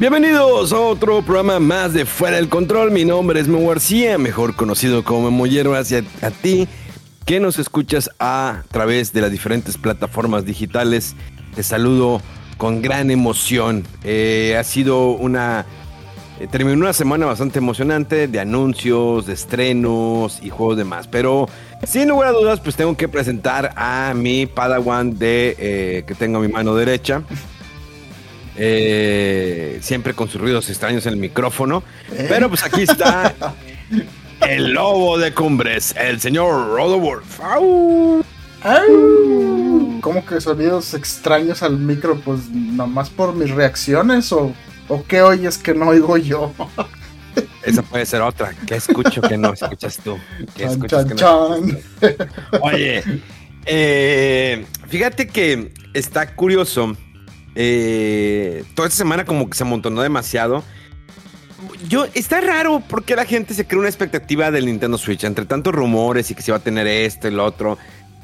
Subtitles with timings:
[0.00, 2.90] Bienvenidos a otro programa más de Fuera del Control.
[2.90, 6.66] Mi nombre es Memo García, mejor conocido como Memo Hierbas, y a, a ti
[7.26, 11.14] que nos escuchas a través de las diferentes plataformas digitales.
[11.54, 12.22] Te saludo
[12.56, 13.84] con gran emoción.
[14.02, 15.66] Eh, ha sido una.
[16.40, 21.08] eh, terminó una semana bastante emocionante de anuncios, de estrenos y juegos demás.
[21.08, 21.46] Pero
[21.84, 26.38] sin lugar a dudas, pues tengo que presentar a mi Padawan de eh, que tengo
[26.38, 27.22] a mi mano derecha.
[28.56, 31.82] Eh, siempre con sus ruidos extraños en el micrófono.
[32.28, 33.34] Pero pues aquí está
[34.48, 37.40] el lobo de cumbres, el señor Rodowolf.
[37.40, 38.24] ¡Au!
[38.62, 40.00] ¡Au!
[40.00, 42.18] ¿Cómo que sonidos extraños al micro?
[42.20, 44.52] Pues nomás por mis reacciones o,
[44.88, 46.52] o qué oyes que no oigo yo.
[47.62, 48.54] Esa puede ser otra.
[48.66, 50.18] ¿Qué escucho que no escuchas tú?
[50.56, 51.68] ¿Qué Chan, escuchas chan, que no chan.
[51.68, 52.58] escuchas tú?
[52.62, 53.04] Oye,
[53.66, 56.96] eh, fíjate que está curioso.
[57.54, 60.62] Eh, toda esta semana como que se amontonó demasiado.
[61.88, 65.74] Yo, está raro porque la gente se crea una expectativa del Nintendo Switch, entre tantos
[65.74, 67.78] rumores y que se va a tener esto y lo otro.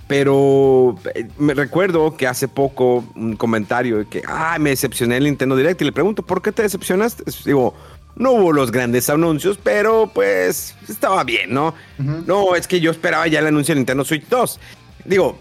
[0.07, 5.25] Pero eh, me recuerdo que hace poco un comentario de que, ah, me decepcioné el
[5.25, 7.25] Nintendo Direct y le pregunto, ¿por qué te decepcionaste?
[7.45, 7.75] Digo,
[8.15, 11.75] no hubo los grandes anuncios, pero pues estaba bien, ¿no?
[11.99, 14.61] No, es que yo esperaba ya el anuncio de Nintendo Switch 2.
[15.05, 15.39] Digo,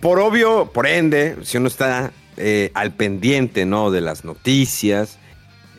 [0.00, 3.90] por obvio, por ende, si uno está eh, al pendiente, ¿no?
[3.90, 5.18] De las noticias,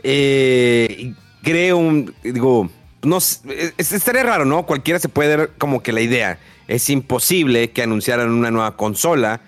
[0.03, 2.69] eh, creo un, digo,
[3.03, 4.65] no, sé, es- estaría raro, ¿no?
[4.65, 6.39] Cualquiera se puede dar como que la idea.
[6.67, 9.41] Es imposible que anunciaran una nueva consola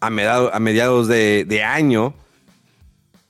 [0.00, 2.14] a, mediado- a mediados de, de año.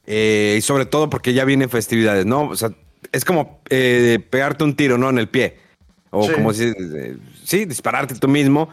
[0.06, 2.48] eh, y sobre todo porque ya vienen festividades, ¿no?
[2.48, 2.70] O sea,
[3.12, 5.08] es como eh, pegarte un tiro, ¿no?
[5.10, 5.58] En el pie.
[6.10, 6.32] O Sí.
[6.34, 8.68] como si, eh, sí, dispararte tú mismo.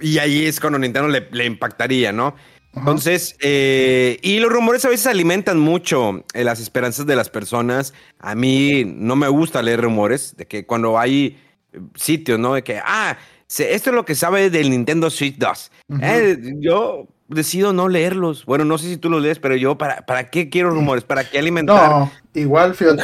[0.00, 2.34] Y ahí es cuando Nintendo le, le impactaría, ¿no?
[2.76, 7.94] Entonces, eh, y los rumores a veces alimentan mucho eh, las esperanzas de las personas.
[8.18, 11.38] A mí no me gusta leer rumores de que cuando hay
[11.72, 12.54] eh, sitios, ¿no?
[12.54, 13.16] De que, ah,
[13.48, 15.70] esto es lo que sabe del Nintendo Switch 2.
[16.02, 18.44] Eh, yo decido no leerlos.
[18.44, 21.04] Bueno, no sé si tú los lees, pero yo, ¿para, para qué quiero rumores?
[21.04, 21.90] ¿Para qué alimentar?
[21.90, 23.02] No, igual, fíjate.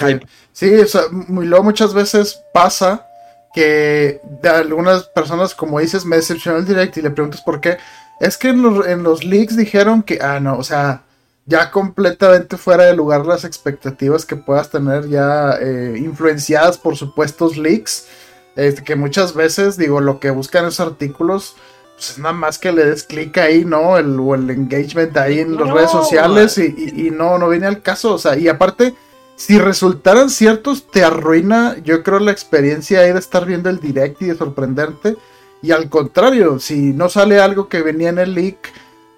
[0.52, 3.06] Sí, o sea, muy- luego muchas veces pasa
[3.54, 7.76] que de algunas personas, como dices, me decepcionó el direct y le preguntas por qué.
[8.20, 11.02] Es que en los, en los leaks dijeron que, ah, no, o sea,
[11.46, 17.56] ya completamente fuera de lugar las expectativas que puedas tener ya eh, influenciadas por supuestos
[17.56, 18.06] leaks.
[18.54, 21.56] Este, que muchas veces, digo, lo que buscan esos artículos,
[21.96, 23.96] pues es nada más que le des clic ahí, ¿no?
[23.96, 27.48] El, o el engagement ahí en las No, redes sociales y, y- y no, no
[27.48, 28.12] viene al caso.
[28.14, 28.94] O sea, y aparte,
[29.36, 34.20] si resultaran ciertos, te arruina, yo creo, la experiencia ahí de estar viendo el direct
[34.22, 35.16] y de sorprenderte.
[35.62, 38.72] Y al contrario, si no sale algo que venía en el leak,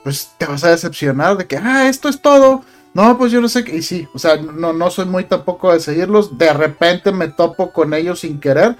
[0.04, 2.62] pues te vas a decepcionar de que, ah, esto es todo.
[2.92, 3.76] No, pues yo no sé qué.
[3.76, 6.38] Y sí, o sea, no, no soy muy tampoco de seguirlos.
[6.38, 8.76] De repente me topo con ellos sin querer.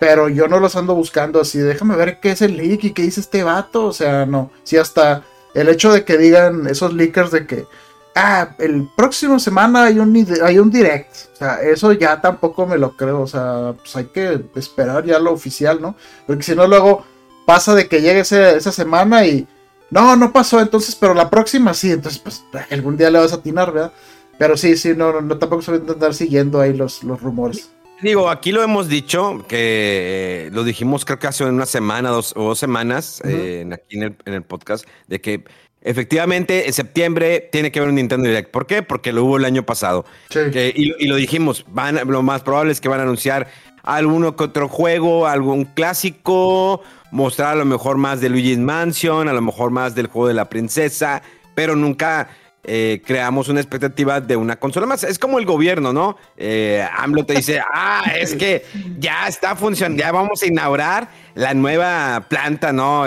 [0.00, 1.58] Pero yo no los ando buscando así.
[1.58, 3.84] Déjame ver qué es el leak y qué dice este vato.
[3.84, 4.50] O sea, no.
[4.64, 5.22] Sí, hasta
[5.54, 7.66] el hecho de que digan esos leakers de que,
[8.14, 11.14] ah, el próximo semana hay un, hay un direct.
[11.32, 13.20] O sea, eso ya tampoco me lo creo.
[13.22, 15.96] O sea, pues hay que esperar ya lo oficial, ¿no?
[16.26, 17.04] Porque si no, luego
[17.46, 19.46] pasa de que llegue ese- esa semana y
[19.90, 21.90] no, no pasó entonces, pero la próxima sí.
[21.92, 23.92] Entonces, pues algún día le vas a atinar, ¿verdad?
[24.38, 27.20] Pero sí, sí, no, no, no tampoco se va a intentar siguiendo ahí los, los
[27.20, 27.70] rumores.
[28.00, 32.32] Digo, aquí lo hemos dicho, que eh, lo dijimos creo que hace una semana dos,
[32.34, 35.44] o dos semanas eh, en- aquí en el, en el podcast, de que
[35.82, 38.50] efectivamente en septiembre tiene que haber un Nintendo Direct.
[38.50, 38.82] ¿Por qué?
[38.82, 40.04] Porque lo hubo el año pasado.
[40.30, 40.40] Sí.
[40.54, 43.48] Y, y lo dijimos, van, lo más probable es que van a anunciar
[43.82, 49.32] alguno que otro juego, algún clásico, mostrar a lo mejor más de Luigi's Mansion, a
[49.32, 51.22] lo mejor más del juego de la princesa,
[51.54, 52.28] pero nunca
[52.64, 55.02] eh, creamos una expectativa de una consola más.
[55.02, 56.16] Es como el gobierno, ¿no?
[56.36, 58.64] Eh, AMLO te dice, ah, es que
[58.98, 63.04] ya está funcionando, ya vamos a inaugurar la nueva planta, ¿no?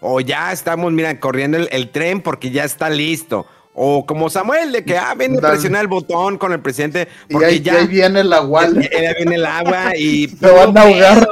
[0.00, 3.46] o ya estamos, mira, corriendo el, tren porque ya está listo.
[3.72, 7.08] O como Samuel, de que, ah, ven a presionar el botón con el presidente.
[7.30, 8.66] Porque y ahí, viene el agua.
[8.68, 10.28] Ya, viene el agua y...
[10.40, 11.28] Se van a ahogar.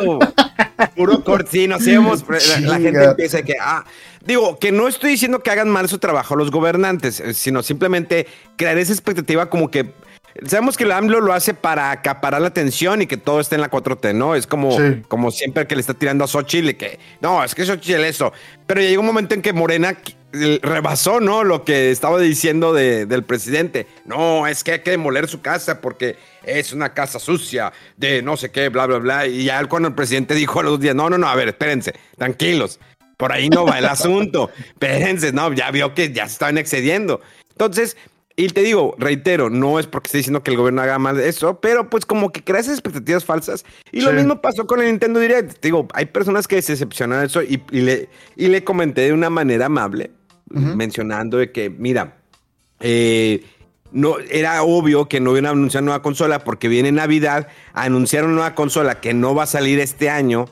[0.94, 3.84] Puro cortino, la, la gente empieza que, ah,
[4.28, 8.26] Digo, que no estoy diciendo que hagan mal su trabajo los gobernantes, eh, sino simplemente
[8.56, 9.94] crear esa expectativa como que
[10.46, 13.60] sabemos que el AMLO lo hace para acaparar la atención y que todo esté en
[13.60, 14.34] la 4T, ¿no?
[14.34, 14.76] Es como,
[15.08, 18.32] como siempre que le está tirando a Xochitl, que no, es que Xochitl eso.
[18.66, 19.96] Pero llegó un momento en que Morena
[20.32, 21.42] rebasó, ¿no?
[21.42, 23.86] Lo que estaba diciendo del presidente.
[24.04, 28.36] No, es que hay que demoler su casa porque es una casa sucia de no
[28.36, 29.26] sé qué, bla, bla, bla.
[29.26, 31.94] Y ya cuando el presidente dijo a los días, no, no, no, a ver, espérense,
[32.16, 32.78] tranquilos.
[33.16, 34.50] Por ahí no va el asunto.
[34.58, 37.20] Espérense, no, ya vio que ya se estaban excediendo.
[37.50, 37.96] Entonces,
[38.38, 41.60] y te digo, reitero, no es porque esté diciendo que el gobierno haga mal eso,
[41.60, 43.64] pero pues como que creas expectativas falsas.
[43.90, 45.58] Y lo mismo pasó con el Nintendo Direct.
[45.58, 49.12] Te digo, hay personas que se decepcionan de eso y, le, y le comenté de
[49.12, 50.12] una manera amable,
[50.50, 52.18] mencionando de que, mira,
[52.78, 53.44] eh,
[53.90, 58.54] no, era obvio que no iban a anunciar nueva consola porque viene Navidad, anunciaron nueva
[58.54, 60.46] consola que no va a salir este año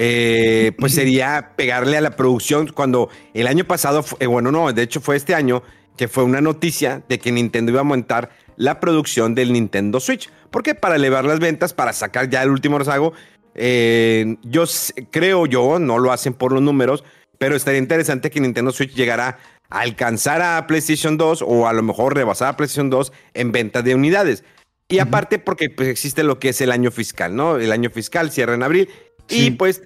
[0.00, 4.82] eh, pues sería pegarle a la producción cuando el año pasado, eh, bueno, no, de
[4.82, 5.64] hecho fue este año
[5.98, 10.30] que fue una noticia de que Nintendo iba a aumentar la producción del Nintendo Switch.
[10.50, 13.12] porque Para elevar las ventas, para sacar ya el último rezago.
[13.54, 14.64] Eh, yo
[15.10, 17.04] creo yo, no lo hacen por los números,
[17.38, 21.82] pero estaría interesante que Nintendo Switch llegara a alcanzar a PlayStation 2 o a lo
[21.82, 24.44] mejor rebasar a PlayStation 2 en venta de unidades.
[24.88, 27.56] Y aparte porque pues, existe lo que es el año fiscal, ¿no?
[27.56, 28.88] El año fiscal cierra en abril
[29.28, 29.82] y pues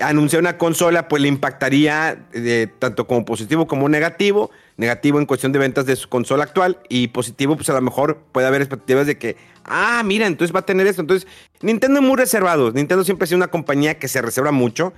[0.00, 4.50] anunciar una consola, pues le impactaría eh, tanto como positivo como negativo.
[4.76, 8.18] Negativo en cuestión de ventas de su consola actual y positivo, pues a lo mejor
[8.32, 11.02] puede haber expectativas de que, ah, mira, entonces va a tener esto.
[11.02, 11.28] Entonces,
[11.62, 12.70] Nintendo es muy reservado.
[12.70, 14.92] Nintendo siempre ha sido una compañía que se reserva mucho.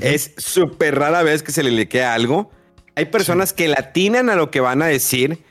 [0.00, 2.50] Es súper rara vez que se le lequea algo.
[2.94, 5.42] Hay personas que latinan a lo que van a decir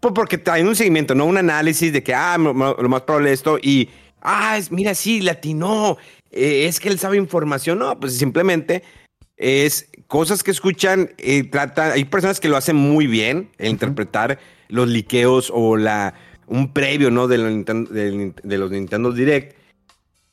[0.00, 3.40] pues porque traen un seguimiento, no un análisis de que, ah, lo más probable es
[3.40, 3.88] esto y,
[4.22, 5.96] ah, mira, sí, latinó
[6.30, 7.78] eh, es que él sabe información.
[7.78, 8.82] No, pues simplemente
[9.36, 14.38] es cosas que escuchan, y trata, hay personas que lo hacen muy bien, interpretar
[14.68, 16.14] los liqueos o la,
[16.46, 17.28] un previo, ¿no?
[17.28, 19.56] De, de, los Nintendo Direct.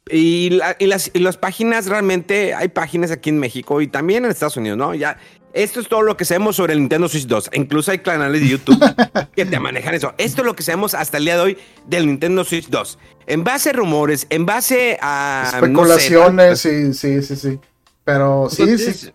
[0.09, 4.57] Y, las, y, las, páginas realmente, hay páginas aquí en México y también en Estados
[4.57, 4.93] Unidos, ¿no?
[4.93, 5.17] Ya,
[5.55, 7.51] esto es todo lo que sabemos sobre el Nintendo Switch 2.
[7.53, 8.77] Incluso hay canales de YouTube
[9.35, 10.13] que te manejan eso.
[10.17, 11.57] Esto es lo que sabemos hasta el día de hoy
[11.87, 12.99] del Nintendo Switch 2.
[13.27, 15.51] En base a rumores, en base a...
[15.53, 17.59] Especulaciones, sí, sí, sí, sí.
[18.03, 19.11] Pero sí, sí.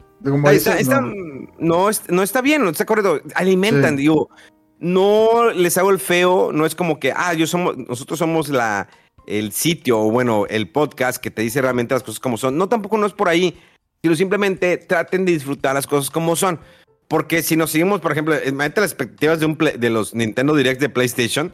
[1.59, 1.91] no.
[1.91, 3.21] está bien, no está correcto.
[3.35, 4.31] Alimentan, digo.
[4.79, 8.89] No les hago el feo, no es como que, ah, yo somos, nosotros somos la,
[9.27, 12.57] el sitio, o bueno, el podcast que te dice realmente las cosas como son.
[12.57, 13.61] No, tampoco no es por ahí
[14.03, 16.61] sino simplemente traten de disfrutar las cosas como son.
[17.09, 20.81] Porque si nos seguimos, por ejemplo, imagínate las expectativas de, un de los Nintendo Direct
[20.81, 21.53] de PlayStation,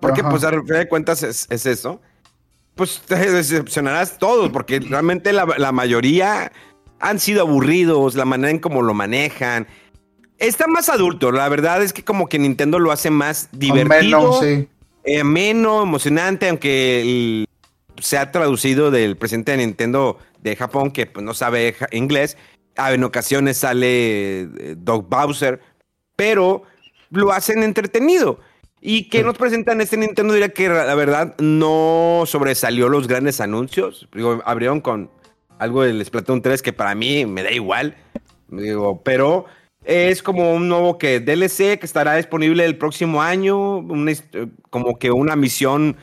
[0.00, 2.00] porque pues a fin de cuentas es, eso,
[2.74, 6.50] pues te decepcionarás todos, porque realmente la, mayoría
[7.00, 9.66] han sido aburridos, la manera en cómo lo manejan.
[10.38, 14.68] Está más adulto, la verdad es que como que Nintendo lo hace más divertido, sí.
[15.06, 17.44] Eh, menos emocionante, aunque
[18.00, 22.36] se ha traducido del presidente de Nintendo de Japón que pues, no sabe inglés.
[22.76, 25.60] Ah, en ocasiones sale eh, Doug Bowser,
[26.14, 26.62] pero
[27.10, 28.38] lo hacen entretenido.
[28.80, 30.34] ¿Y que nos presentan este Nintendo?
[30.34, 34.06] Diría que la verdad no sobresalió los grandes anuncios.
[34.12, 35.10] Digo, abrieron con
[35.58, 37.96] algo del Splatoon 3 que para mí me da igual.
[38.48, 39.46] Digo, pero
[39.84, 43.86] es como un nuevo que DLC que estará disponible el próximo año.
[44.68, 45.96] como que una misión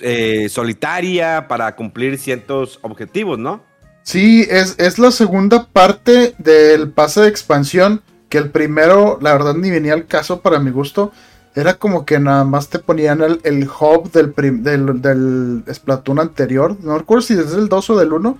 [0.00, 3.62] eh, solitaria para cumplir ciertos objetivos, ¿no?
[4.06, 8.02] Sí, es, es la segunda parte del pase de expansión.
[8.28, 11.10] Que el primero, la verdad, ni venía al caso para mi gusto.
[11.56, 14.32] Era como que nada más te ponían el, el hub del,
[14.62, 16.76] del, del, Splatoon anterior.
[16.82, 18.38] No recuerdo si es el 2 o del 1.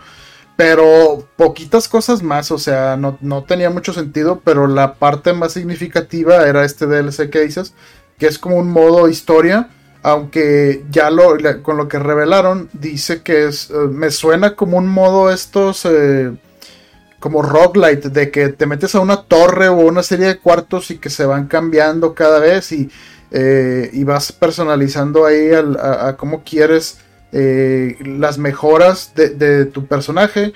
[0.56, 2.52] Pero poquitas cosas más.
[2.52, 4.40] O sea, no, no tenía mucho sentido.
[4.44, 7.75] Pero la parte más significativa era este DLC que dices.
[8.18, 9.70] Que es como un modo historia
[10.06, 14.86] aunque ya lo, con lo que revelaron, dice que es, eh, me suena como un
[14.86, 16.30] modo estos, eh,
[17.18, 20.98] como roguelite, de que te metes a una torre o una serie de cuartos y
[20.98, 22.88] que se van cambiando cada vez y,
[23.32, 26.98] eh, y vas personalizando ahí a, cómo quieres
[27.32, 30.52] las mejoras de, de tu personaje.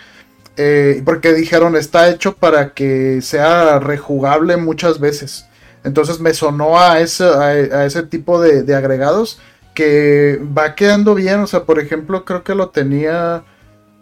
[1.04, 5.49] porque dijeron está hecho para que sea rejugable muchas veces.
[5.84, 9.40] Entonces me sonó a ese, a, ese tipo de, agregados
[9.74, 11.40] que va quedando bien.
[11.40, 13.44] O sea, por ejemplo, creo que lo tenía.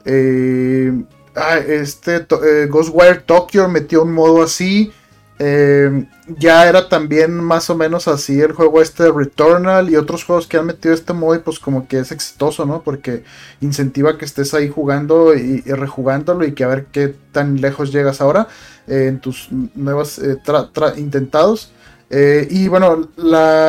[0.04, 0.92] Eh,
[1.37, 4.92] ah, este eh, Ghostwire Tokyo metió un modo así.
[5.40, 10.49] Eh, ya era también más o menos así el juego este Returnal y otros juegos
[10.49, 12.83] que han metido este modo y pues como que es exitoso, ¿no?
[12.83, 13.23] Porque
[13.61, 18.21] incentiva que estés ahí jugando y, rejugándolo y que a ver qué tan lejos llegas
[18.21, 18.49] ahora
[18.88, 20.38] eh, en tus nuevos eh,
[20.97, 21.73] intentados.
[22.11, 23.09] y bueno,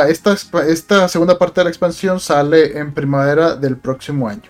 [0.07, 0.35] esta,
[0.67, 4.49] esta segunda parte de la expansión sale en primavera del próximo año.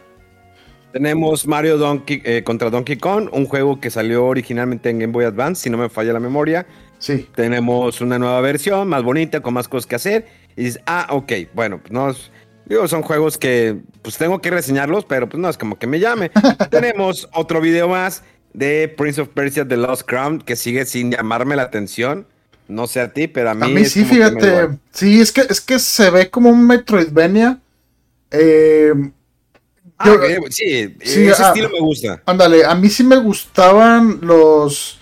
[0.94, 5.64] Tenemos Mario Donkey contra Donkey Kong, un juego que salió originalmente en Game Boy Advance,
[5.64, 6.66] si no me falla la memoria.
[7.00, 7.28] Sí.
[7.34, 10.28] Tenemos una nueva versión, más bonita, con más cosas que hacer.
[10.56, 12.14] Y dices, ah, ok, bueno, pues no,
[12.66, 16.00] digo, son juegos que pues tengo que reseñarlos, pero pues no es como que me
[16.00, 16.30] llame.
[16.70, 21.56] Tenemos otro video más de Prince of Persia The Lost Crown que sigue sin llamarme
[21.56, 22.28] la atención.
[22.68, 23.64] No sé a ti, pero a mí.
[23.64, 24.78] A mí sí, fíjate.
[24.92, 27.60] Sí, es que, es que se ve como un Metroidvania.
[28.30, 28.94] Eh,
[29.98, 30.18] ah,
[30.52, 32.22] sí, ese ah, estilo me gusta.
[32.28, 34.99] Ándale, a mí sí me gustaban los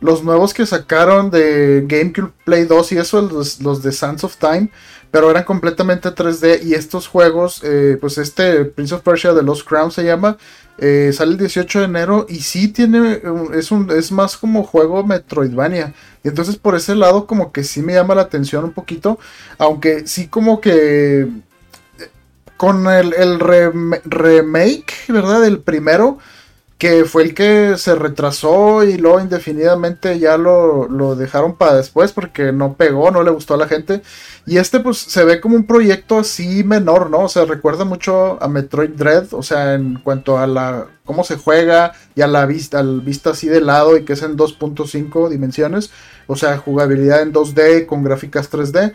[0.00, 4.70] los nuevos que sacaron de GameCube Play 2 y eso, los, de Sands of Time,
[5.10, 9.66] pero eran completamente 3D y estos juegos, eh, pues este Prince of Persia de Lost
[9.66, 10.38] Crown se llama,
[10.78, 13.20] eh, sale el 18 de enero y sí tiene,
[13.54, 15.92] es, un, es más como juego Metroidvania.
[16.24, 19.18] Y entonces por ese lado como que sí me llama la atención un poquito,
[19.58, 21.28] aunque sí como que eh,
[22.56, 25.42] con el, el remake, ¿verdad?
[25.42, 26.18] Del primero
[26.80, 32.52] que fue el que se retrasó y luego indefinidamente ya lo, dejaron para después porque
[32.52, 34.00] no pegó, no le gustó a la gente.
[34.46, 37.18] Y este pues se ve como un proyecto así menor, ¿no?
[37.24, 41.36] O sea, recuerda mucho a Metroid Dread, o sea, en cuanto a la cómo se
[41.36, 45.90] juega y a la vista, vista así de lado y que es en 2.5 dimensiones,
[46.28, 48.94] o sea, jugabilidad en 2D con gráficas 3D.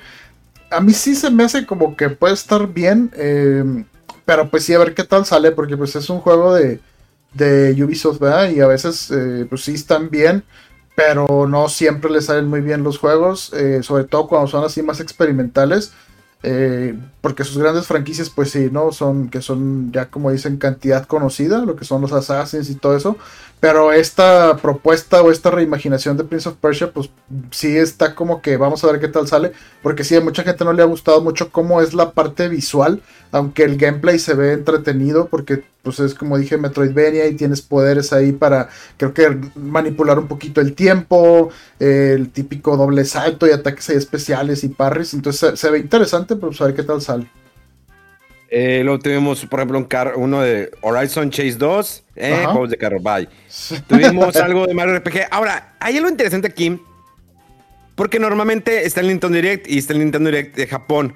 [0.71, 3.85] A mí sí se me hace como que puede estar bien, eh,
[4.25, 6.79] pero pues sí a ver qué tal sale porque pues es un juego de
[7.35, 8.49] de Ubisoft, ¿verdad?
[8.49, 10.43] Y a veces, eh, pues sí están bien,
[10.95, 14.81] pero no siempre les salen muy bien los juegos, eh, sobre todo cuando son así
[14.81, 15.93] más experimentales.
[16.47, 18.91] Eh, porque sus grandes franquicias, pues sí, ¿no?
[18.91, 22.95] Son que son ya como dicen cantidad conocida, lo que son los Assassins y todo
[22.95, 23.17] eso.
[23.59, 27.09] Pero esta propuesta o esta reimaginación de Prince of Persia, pues
[27.51, 29.53] sí está como que vamos a ver qué tal sale.
[29.81, 33.01] Porque sí, a mucha gente no le ha gustado mucho cómo es la parte visual.
[33.31, 35.27] Aunque el gameplay se ve entretenido.
[35.27, 40.27] Porque pues es como dije Metroidvania y tienes poderes ahí para creo que manipular un
[40.27, 41.50] poquito el tiempo.
[41.79, 45.13] el típico doble salto y ataques ahí especiales y parries.
[45.13, 47.29] Entonces se, ve interesante, pero pues a ver qué tal sale.
[48.49, 52.99] Eh, luego tuvimos, por ejemplo, un uno de Horizon Chase 2, eh, juegos de carro,
[52.99, 53.27] bye.
[53.87, 55.27] Tuvimos algo de Mario RPG.
[55.31, 56.79] Ahora, hay algo interesante aquí,
[57.95, 61.13] porque normalmente está el Nintendo Direct y está el Nintendo Direct de Japón.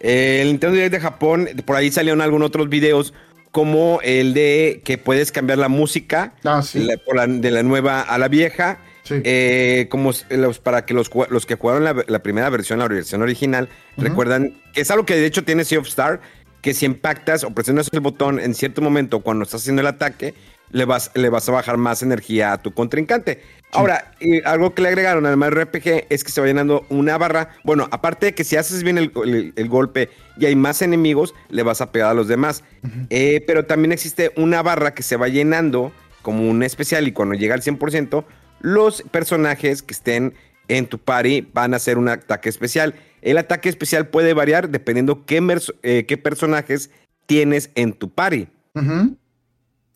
[0.00, 3.14] Eh, el Nintendo Direct de Japón, por ahí salieron algunos otros videos,
[3.50, 8.78] como el de que puedes cambiar la música ah, de la nueva a la vieja.
[9.10, 13.68] Eh, como los, para que los, los que jugaron la, primera versión, la versión original,
[13.98, 16.20] recuerdan que es algo que de hecho tiene Sea of Star,
[16.64, 20.32] que si impactas o presionas el botón en cierto momento cuando estás haciendo el ataque,
[20.70, 23.42] le vas, le vas a bajar más energía a tu contrincante.
[23.70, 24.12] Ahora,
[24.46, 27.50] algo que le agregaron al Mario RPG es que se va llenando una barra.
[27.64, 31.82] Bueno, aparte de que si haces bien el, golpe y hay más enemigos, le vas
[31.82, 32.64] a pegar a los demás.
[33.10, 35.92] Eh, pero también existe una barra que se va llenando
[36.22, 38.24] como un especial y cuando llega al 100%,
[38.60, 40.32] los personajes que estén
[40.68, 42.94] en tu party van a hacer un ataque especial.
[43.24, 45.42] El ataque especial puede variar dependiendo qué,
[45.82, 46.90] eh, personajes
[47.26, 48.48] tienes en tu party.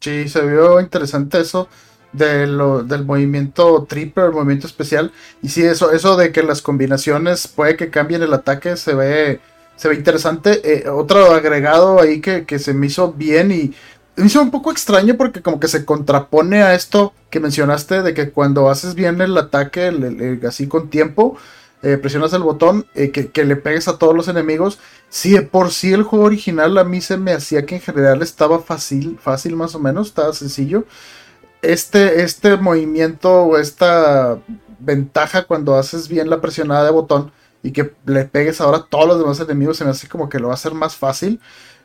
[0.01, 1.69] Sí, se vio interesante eso
[2.13, 5.13] de lo, del movimiento triple, el movimiento especial.
[5.43, 9.41] Y sí, eso, eso de que las combinaciones puede que cambien el ataque, se ve,
[9.77, 10.63] se ve interesante.
[10.65, 13.75] Eh, otro agregado ahí que, que, se me hizo bien y
[14.17, 18.15] me hizo un poco extraño porque como que se contrapone a esto que mencionaste de
[18.15, 19.93] que cuando haces bien el ataque,
[20.49, 21.37] así con tiempo,
[21.83, 24.79] eh, presionas el botón, eh, que, le pegues a todos los enemigos.
[25.09, 28.59] Si por sí el juego original a mí se me hacía que en general estaba
[28.59, 30.85] fácil, fácil más o menos, estaba sencillo.
[31.63, 34.39] Este, este movimiento o esta
[34.81, 37.33] ventaja cuando haces bien la presionada de botón
[37.63, 40.39] y que le pegues ahora a todos los demás enemigos, se me hace como que
[40.39, 41.41] lo va a hacer más fácil.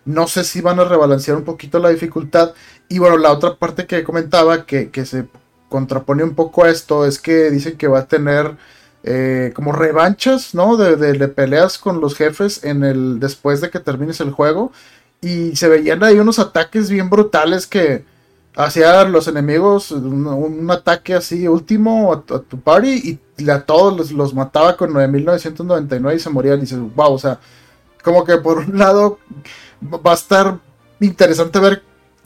[0.05, 2.53] No sé si van a rebalancear un poquito la dificultad.
[2.89, 5.27] Y bueno, la otra parte que comentaba que, que se
[5.69, 8.57] contrapone un poco a esto es que dicen que va a tener
[9.03, 10.77] eh, como revanchas, ¿no?
[10.77, 14.71] De, de, peleas con los jefes en el después de que termines el juego.
[15.21, 18.05] Y se veían ahí unos ataques bien brutales que,
[18.55, 24.77] hacia los enemigos un, ataque así último a, tu party y a todos los, mataba
[24.77, 27.39] con 9999 y se morían y dices, wow, o sea,
[28.03, 29.19] como que por un lado
[29.83, 30.59] va a estar
[30.99, 31.83] interesante ver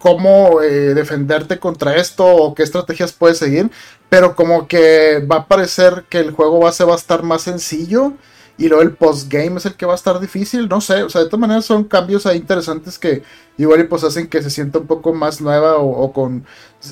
[0.07, 3.69] cómo eh, defenderte contra esto o qué estrategias puedes seguir,
[4.07, 8.13] pero como que va a parecer que el juego base va a estar más sencillo
[8.57, 11.23] y luego el postgame es el que va a estar difícil, no sé, o sea,
[11.23, 13.21] de todas maneras son cambios ahí interesantes que
[13.57, 16.45] igual y pues hacen que se sienta un poco más nueva o, con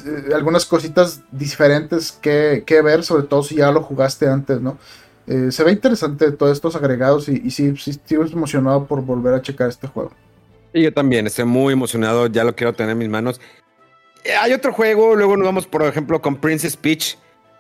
[0.05, 4.77] eh, algunas cositas diferentes que, ver, sobre todo si ya lo jugaste antes, ¿no?
[5.25, 9.41] Eh, se ve interesante todos estos agregados y, sí, sí estoy emocionado por volver a
[9.41, 10.11] checar este juego.
[10.75, 13.41] Y yo también, estoy muy emocionado, ya lo quiero tener en mis manos.
[14.23, 17.17] Eh, hay otro juego, luego nos vamos, por ejemplo, con Princess Peach.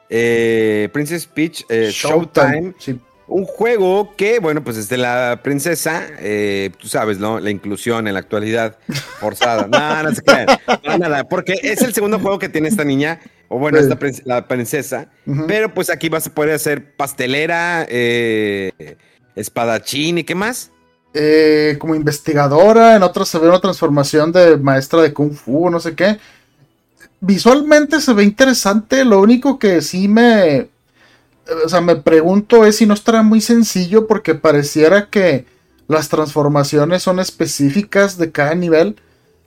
[0.07, 2.75] Princess Peach Showtime.
[2.77, 2.99] Sí.
[3.27, 7.39] Un juego que, bueno, pues es de la princesa, eh, tú sabes, ¿no?
[7.39, 8.77] La inclusión en la actualidad
[9.19, 9.67] forzada.
[9.71, 10.47] no, no se crean.
[10.83, 14.47] No, nada, porque es el segundo juego que tiene esta niña, o bueno, esta la
[14.47, 15.09] princesa.
[15.47, 18.97] Pero pues aquí vas a poder hacer pastelera, eh,
[19.35, 20.71] espadachín y qué más.
[21.17, 25.79] Eh, como investigadora, en otros se ve una transformación de maestra de kung fu, no
[25.79, 26.19] sé qué.
[27.21, 30.67] Visualmente se ve interesante, lo único que sí me
[31.65, 35.45] o sea, me pregunto es si no estará muy sencillo porque pareciera que
[35.87, 38.95] las transformaciones son específicas de cada nivel.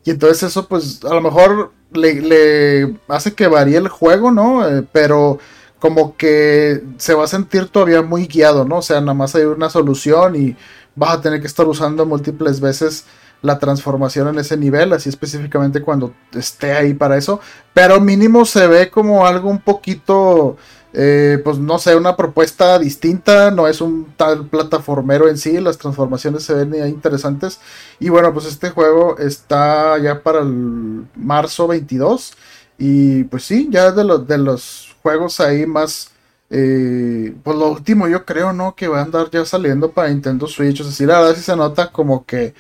[0.04, 4.66] Y entonces eso pues a lo mejor le, hace que varíe el juego, ¿no?
[4.68, 5.38] Eh, pero
[5.80, 8.78] como que se va a sentir todavía muy guiado, ¿no?
[8.78, 10.56] O sea, nada más hay una solución y
[10.94, 13.04] vas a tener que estar usando múltiples veces
[13.40, 17.40] la transformación en ese nivel, así específicamente cuando esté ahí para eso.
[17.72, 20.56] Pero mínimo se ve como algo un poquito
[20.94, 25.76] eh, pues no sé, una propuesta distinta, no es un tal plataformero en sí, las
[25.78, 27.60] transformaciones se ven interesantes.
[28.00, 32.32] Y bueno, pues este juego está ya para el marzo 22.
[32.78, 36.10] Y pues sí, ya de, los de los juegos ahí más...
[36.50, 38.74] Eh, pues lo último yo creo, ¿no?
[38.74, 40.80] Que va a andar ya saliendo para Nintendo Switch.
[40.80, 42.54] O sea, sí, la verdad sí se nota como que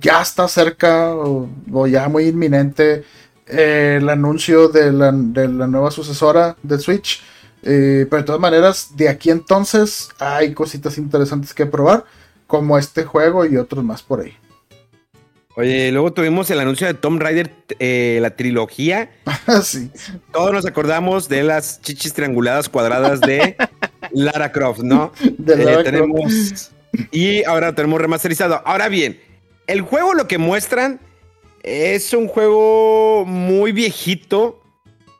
[0.00, 1.48] ya está cerca o,
[1.86, 3.04] ya muy inminente
[3.46, 7.22] eh, el anuncio de la, de la nueva sucesora de Switch.
[7.62, 12.04] Eh, pero de todas maneras, de aquí entonces hay cositas interesantes que probar,
[12.46, 14.36] como este juego y otros más por ahí.
[15.54, 19.10] Oye, luego tuvimos el anuncio de Tom Raider, eh, la trilogía.
[19.62, 19.90] sí.
[20.32, 23.56] Todos nos acordamos de las chichis trianguladas cuadradas de
[24.12, 25.12] Lara Croft, ¿no?
[25.20, 26.72] De Lara eh, tenemos,
[27.10, 28.62] Y ahora tenemos remasterizado.
[28.64, 29.20] Ahora bien,
[29.66, 31.00] el juego lo que muestran
[31.62, 34.62] es un juego muy viejito,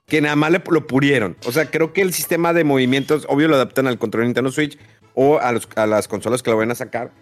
[0.07, 1.37] que nada más le, lo purieron.
[1.47, 4.51] O sea, creo que el sistema de movimientos, obvio, lo adaptan al control de Nintendo
[4.51, 4.79] Switch
[5.14, 7.12] o a, las consolas que lo van a sacar.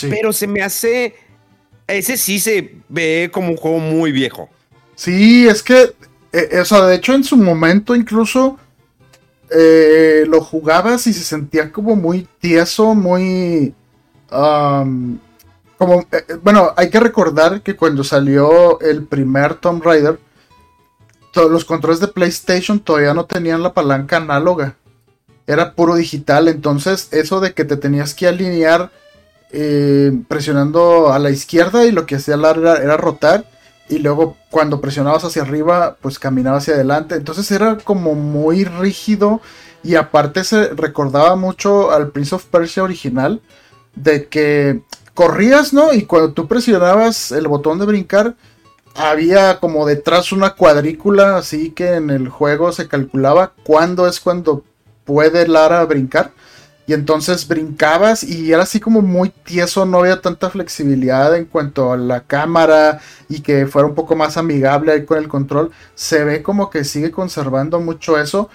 [0.00, 1.14] Pero se me hace.
[1.86, 4.48] Ese sí se ve como un juego muy viejo.
[4.94, 5.94] Sí, es que.
[6.32, 8.58] Eh, eh, o sea, de hecho, en su momento incluso.
[9.54, 13.74] Eh, lo jugabas y se sentía como muy tieso, muy.
[14.28, 16.06] como.
[16.42, 20.18] bueno, hay que recordar que cuando salió el primer Tomb Raider
[21.34, 24.76] los controles de PlayStation todavía no tenían la palanca análoga.
[25.46, 26.48] Era puro digital.
[26.48, 28.90] Entonces, eso de que te tenías que alinear
[29.52, 33.46] eh, presionando a la izquierda y lo que hacía era, era rotar.
[33.88, 37.14] Y luego cuando presionabas hacia arriba, pues caminaba hacia adelante.
[37.14, 39.40] Entonces era como muy rígido.
[39.82, 43.40] Y aparte se recordaba mucho al Prince of Persia original.
[43.94, 44.80] De que
[45.14, 45.92] corrías, ¿no?
[45.92, 48.34] Y cuando tú presionabas el botón de brincar,
[48.94, 54.64] había como detrás una cuadrícula, así que en el juego se calculaba cuándo es cuando
[55.04, 56.32] puede Lara brincar.
[56.92, 61.90] Y entonces brincabas y era así como muy tieso, no había tanta flexibilidad en cuanto
[61.90, 63.00] a la cámara
[63.30, 65.70] y que fuera un poco más amigable ahí con el control.
[65.94, 68.50] Se ve como que sigue conservando mucho eso.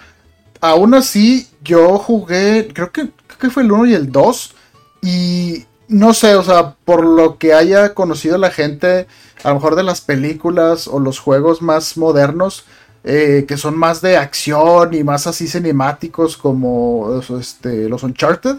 [0.61, 4.55] Aún así, yo jugué, creo que, creo que fue el 1 y el 2.
[5.01, 9.07] Y no sé, o sea, por lo que haya conocido la gente,
[9.43, 12.65] a lo mejor de las películas o los juegos más modernos,
[13.09, 18.57] eh, que son más de acción y más así cinemáticos como este, los Uncharted.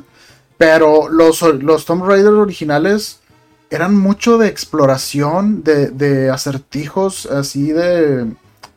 [0.57, 3.21] Pero los, los Tomb Raider originales
[3.69, 8.27] eran mucho de exploración, de, de acertijos así de,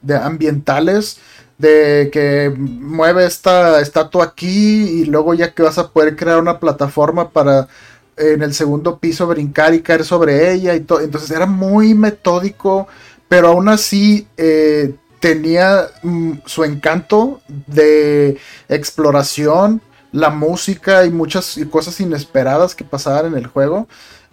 [0.02, 1.20] de ambientales
[1.58, 6.60] de que mueve esta estatua aquí y luego ya que vas a poder crear una
[6.60, 7.70] plataforma para
[8.18, 11.00] en el segundo piso brincar y caer sobre ella y todo.
[11.00, 12.88] Entonces era muy metódico,
[13.30, 19.82] pero aún así eh, tenía mm, su encanto de exploración,
[20.12, 23.88] la música y muchas cosas inesperadas que pasaban en el juego.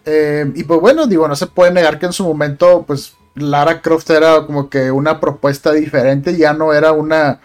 [0.04, 3.80] Eh, y pues bueno, digo, no se puede negar que en su momento, pues Lara
[3.82, 7.40] Croft era como que una propuesta diferente, ya no era una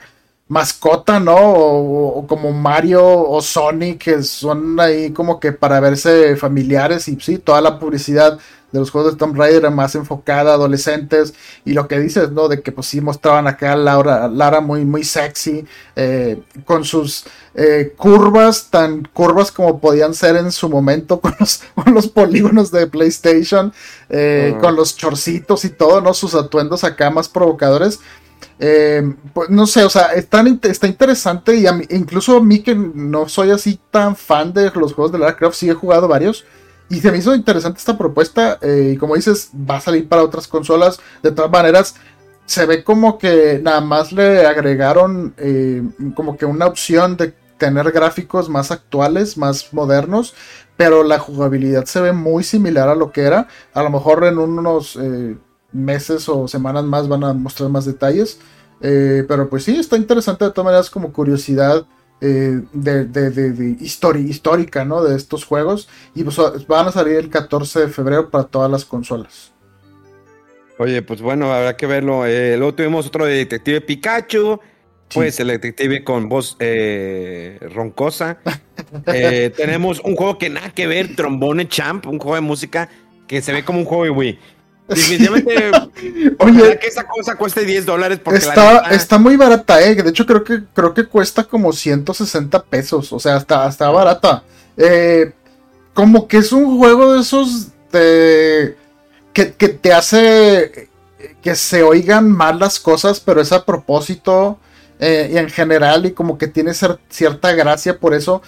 [0.47, 1.35] mascota, ¿no?
[1.35, 7.39] O, como Mario o Sonic, que son ahí como que para verse familiares y sí,
[7.39, 8.39] toda la publicidad
[8.73, 12.31] de los juegos de Tomb Raider era más enfocada a adolescentes y lo que dices,
[12.31, 12.47] ¿no?
[12.47, 15.63] De que pues sí mostraban acá a Laura, Lara muy, muy sexy,
[15.95, 21.61] eh, con sus eh, curvas, tan curvas como podían ser en su momento con los,
[21.75, 23.71] con los polígonos de PlayStation,
[24.09, 26.15] eh, con los chorcitos y todo, ¿no?
[26.15, 27.99] Sus atuendos acá más provocadores.
[28.57, 33.51] pues no sé, o sea, está, está interesante y incluso a mí que no soy
[33.51, 36.43] así tan fan de los juegos de Lara Croft, sí he jugado varios.
[36.93, 38.59] Y se me hizo interesante esta propuesta.
[38.61, 40.99] Eh, y como dices, va a salir para otras consolas.
[41.23, 41.95] De todas maneras,
[42.45, 45.81] se ve como que nada más le agregaron eh,
[46.15, 50.35] como que una opción de tener gráficos más actuales, más modernos.
[50.77, 53.47] Pero la jugabilidad se ve muy similar a lo que era.
[53.73, 55.35] A lo mejor en unos eh,
[55.71, 58.37] meses o semanas más van a mostrar más detalles.
[58.79, 61.87] pero pues sí, está interesante de todas maneras como curiosidad
[62.25, 65.03] eh, de, de, histórica, ¿no?
[65.03, 65.89] De estos juegos.
[66.15, 69.51] Y pues van a salir el 14 de febrero para todas las consolas.
[70.77, 72.25] Oye, pues bueno, habrá que verlo.
[72.25, 74.57] Eh, luego tuvimos otro de Detective Pikachu.
[75.13, 78.37] Pues el detective con voz eh, roncosa.
[79.05, 82.89] tenemos un juego que nada que ver, Trombone Champ, un juego de música
[83.27, 84.39] que se ve como un juego de Wii.
[84.87, 85.71] Definitivamente.
[86.39, 88.19] Oye, que esa cosa cueste 10 dólares.
[88.33, 89.95] Está, está muy barata, eh.
[89.95, 93.11] De hecho, creo que, creo que cuesta como 160 pesos.
[93.13, 94.43] O sea, está, está barata.
[94.77, 95.31] Eh,
[95.93, 98.77] como que es un juego de esos de.
[99.31, 100.89] Que, te hace
[101.41, 104.59] que se oigan mal las cosas, pero es a propósito.
[104.99, 106.71] Eh, y en general, y como que tiene
[107.09, 108.41] cierta gracia por eso.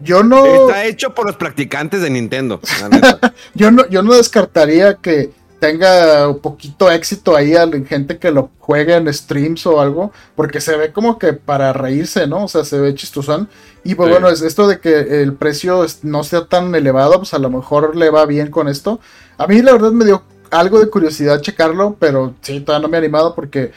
[0.00, 0.68] Yo no.
[0.68, 2.60] Está hecho por los practicantes de Nintendo.
[3.54, 8.50] yo, no, yo no descartaría que tenga un poquito éxito ahí a gente que lo
[8.58, 12.44] juegue en streams o algo, porque se ve como que para reírse, ¿no?
[12.44, 13.48] O sea, se ve chistosón.
[13.84, 17.38] Y pues bueno, es esto de que el precio no sea tan elevado, pues a
[17.38, 19.00] lo mejor le va bien con esto.
[19.38, 22.96] A mí la verdad me dio algo de curiosidad checarlo, pero sí, todavía no me
[22.96, 23.72] he animado porque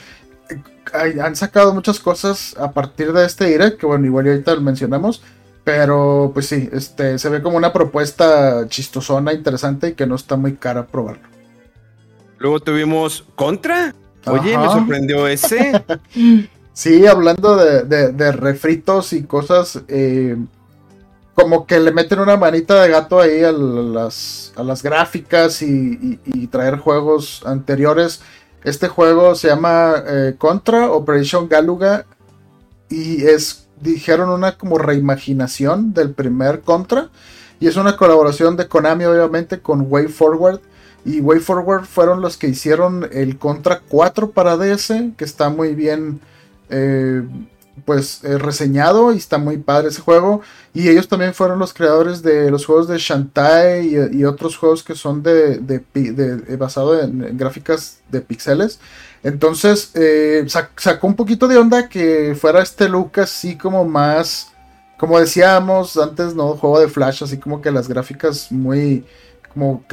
[0.93, 5.21] han sacado muchas cosas a partir de este direct, que bueno, igual ahorita lo mencionamos.
[5.65, 10.35] Pero pues sí, este se ve como una propuesta chistosona, interesante y que no está
[10.35, 11.33] muy cara probarlo.
[12.43, 13.95] Luego tuvimos Contra.
[14.25, 15.81] Oye, me sorprendió ese.
[16.73, 20.35] sí, hablando de, refritos y cosas, eh,
[21.35, 26.19] como que le meten una manita de gato ahí a las, a las gráficas y,
[26.51, 28.19] traer juegos anteriores.
[28.65, 32.05] Este juego se llama eh, Contra Operation Galuga
[32.89, 37.09] y es, dijeron, una como reimaginación del primer Contra.
[37.61, 40.59] Y es una colaboración de Konami, obviamente, con Way Forward
[41.05, 46.21] y WayForward fueron los que hicieron el Contra 4 para DS, que está muy bien
[46.69, 47.23] eh,
[47.85, 50.41] pues eh, reseñado y está muy padre ese juego.
[50.73, 54.95] Y ellos también fueron los creadores de los juegos de Shantae y, otros juegos que
[54.95, 58.79] son de, de, eh, basado en, gráficas de pixeles.
[59.23, 59.91] Entonces
[60.77, 64.51] sacó un poquito de onda que fuera este look así como más,
[64.97, 69.05] como decíamos antes, no juego de Flash, así como que las gráficas muy
[69.53, 69.83] como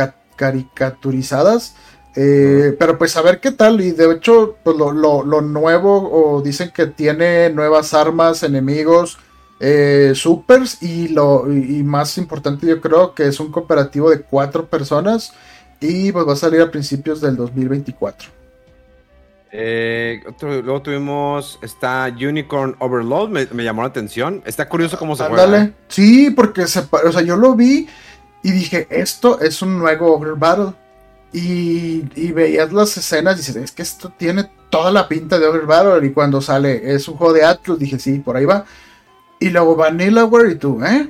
[0.41, 1.75] caricaturizadas.
[2.17, 3.83] Eh, pero pues a ver qué tal.
[3.83, 9.19] Y de hecho, pues lo, nuevo, o dicen que tiene nuevas armas, enemigos,
[9.61, 10.83] eh, supers.
[10.83, 15.35] Y lo y más importante, yo creo que es un cooperativo de cuatro personas.
[15.79, 18.31] Y pues va a salir a principios del 2024.
[19.53, 24.43] Eh, luego tuvimos está Unicorn Overload, me, llamó la atención.
[24.47, 25.71] Está curioso cómo se juega.
[25.89, 27.89] Sí, porque se, o sea, yo lo vi
[28.43, 30.75] y dije, esto es un nuevo Ogre Battle.
[31.33, 35.47] Y, y, veías las escenas y dices, es que esto tiene toda la pinta de
[35.47, 36.07] Ogre Battle.
[36.07, 38.65] Y cuando sale, es un juego de Atlus, dije, sí, por ahí va.
[39.39, 41.09] Y luego Vanillaware y tú, ¿eh?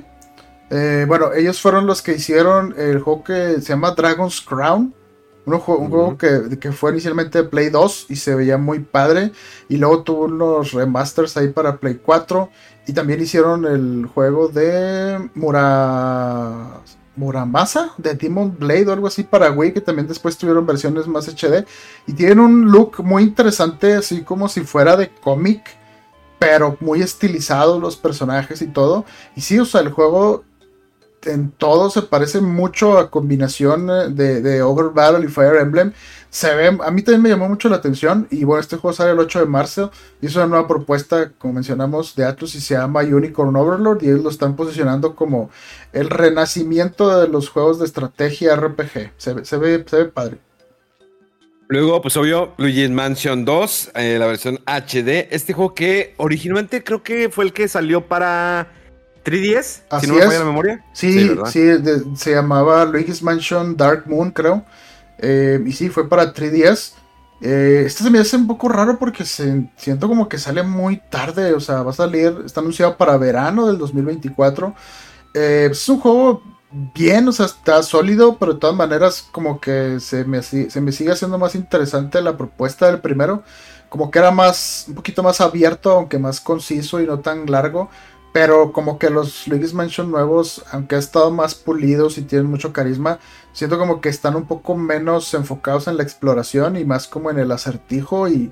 [0.69, 1.05] ¿eh?
[1.07, 4.93] Bueno, ellos fueron los que hicieron el juego que se llama Dragon's Crown.
[5.43, 9.31] Un juego, un juego que, que, fue inicialmente Play 2 y se veía muy padre.
[9.69, 12.49] Y luego tuvo unos remasters ahí para Play 4.
[12.87, 16.81] Y también hicieron el juego de Mura...
[17.15, 21.27] Muramasa de Demon Blade o algo así para Wii, que también después tuvieron versiones más
[21.27, 21.65] HD.
[22.07, 25.61] Y tienen un look muy interesante, así como si fuera de cómic,
[26.39, 29.05] pero muy estilizado los personajes y todo.
[29.35, 30.43] Y sí, o sea, el juego
[31.25, 35.93] en todo se parece mucho a combinación eh, de, de Ogre Battle y Fire Emblem.
[36.29, 38.27] Se ve, a mí también me llamó mucho la atención.
[38.31, 39.91] Y bueno, este juego sale el 8 de marzo.
[40.21, 44.03] Y es una nueva propuesta, como mencionamos, de Atlus y se llama Unicorn Overlord.
[44.03, 45.49] Y ellos lo están posicionando como
[45.91, 49.11] el renacimiento de los juegos de estrategia RPG.
[49.17, 50.37] Se, se, ve, se ve padre.
[51.67, 55.27] Luego, pues obvio, Luigi's Mansion 2, eh, la versión HD.
[55.31, 58.73] Este juego que originalmente creo que fue el que salió para
[59.23, 60.85] 3DS, Así si no me falla la memoria.
[60.93, 61.45] Sí, ¿verdad?
[61.51, 64.65] sí, de- se llamaba Luigi's Mansion Dark Moon, creo.
[65.17, 66.93] Eh, y sí, fue para 3DS.
[67.43, 70.97] Eh, este se me hace un poco raro porque se, siento como que sale muy
[71.09, 71.53] tarde.
[71.53, 74.73] O sea, va a salir, está anunciado para verano del 2024.
[75.33, 76.43] Eh, es un juego
[76.93, 80.91] bien, o sea, está sólido, pero de todas maneras como que se me, se me
[80.91, 83.43] sigue haciendo más interesante la propuesta del primero.
[83.89, 87.89] Como que era más, un poquito más abierto, aunque más conciso y no tan largo.
[88.33, 92.71] Pero como que los Luigi's Mansion nuevos, aunque han estado más pulidos y tienen mucho
[92.71, 93.19] carisma,
[93.51, 97.39] siento como que están un poco menos enfocados en la exploración y más como en
[97.39, 98.51] el acertijo y,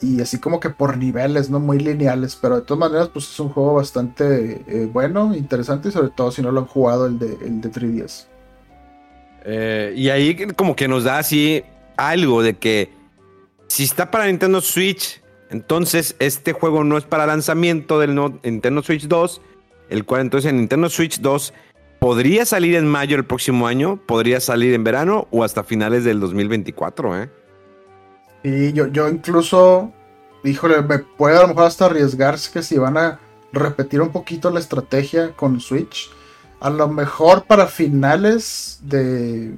[0.00, 2.34] y así como que por niveles, no muy lineales.
[2.34, 6.32] Pero de todas maneras, pues es un juego bastante eh, bueno, interesante y sobre todo
[6.32, 8.26] si no lo han jugado el de, el de 3DS.
[9.44, 11.62] Eh, y ahí como que nos da así
[11.96, 12.90] algo de que
[13.68, 15.19] si está para Nintendo Switch,
[15.50, 19.42] entonces este juego no es para lanzamiento del Nintendo Switch 2,
[19.90, 21.52] el cual entonces en Nintendo Switch 2
[21.98, 26.20] podría salir en mayo del próximo año, podría salir en verano o hasta finales del
[26.20, 27.30] 2024, ¿eh?
[28.42, 29.92] Y yo, yo incluso,
[30.44, 33.20] híjole, me puede a lo mejor hasta arriesgarse que si van a
[33.52, 36.10] repetir un poquito la estrategia con Switch,
[36.60, 39.54] a lo mejor para finales de,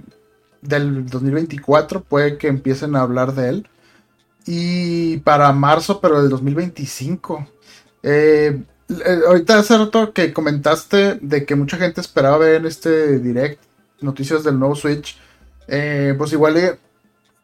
[0.62, 3.68] del 2024 puede que empiecen a hablar de él.
[4.46, 7.46] Y para marzo, pero del 2025.
[8.02, 8.62] Eh,
[9.04, 13.62] eh, ahorita hace rato que comentaste de que mucha gente esperaba ver en este direct
[14.00, 15.18] noticias del nuevo Switch.
[15.68, 16.78] Eh, pues igual eh,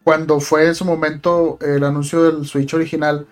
[0.05, 3.27] cuando fue en su momento el anuncio del Switch original,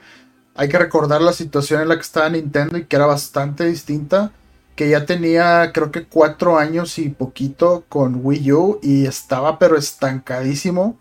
[0.54, 4.32] hay que recordar la situación en la que estaba Nintendo y que era bastante distinta.
[4.76, 9.76] Que ya tenía creo que cuatro años y poquito con Wii U y estaba pero
[9.76, 10.98] estancadísimo.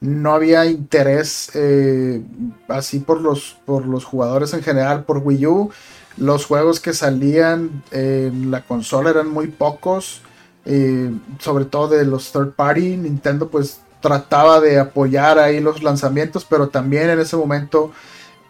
[0.00, 2.22] No había interés eh,
[2.68, 5.70] así por los, por los jugadores en general por Wii U.
[6.16, 10.22] Los juegos que salían en la consola eran muy pocos.
[10.64, 12.96] eh, sobre todo de los third party.
[12.96, 17.92] Nintendo pues trataba de apoyar ahí los lanzamientos, pero también en ese momento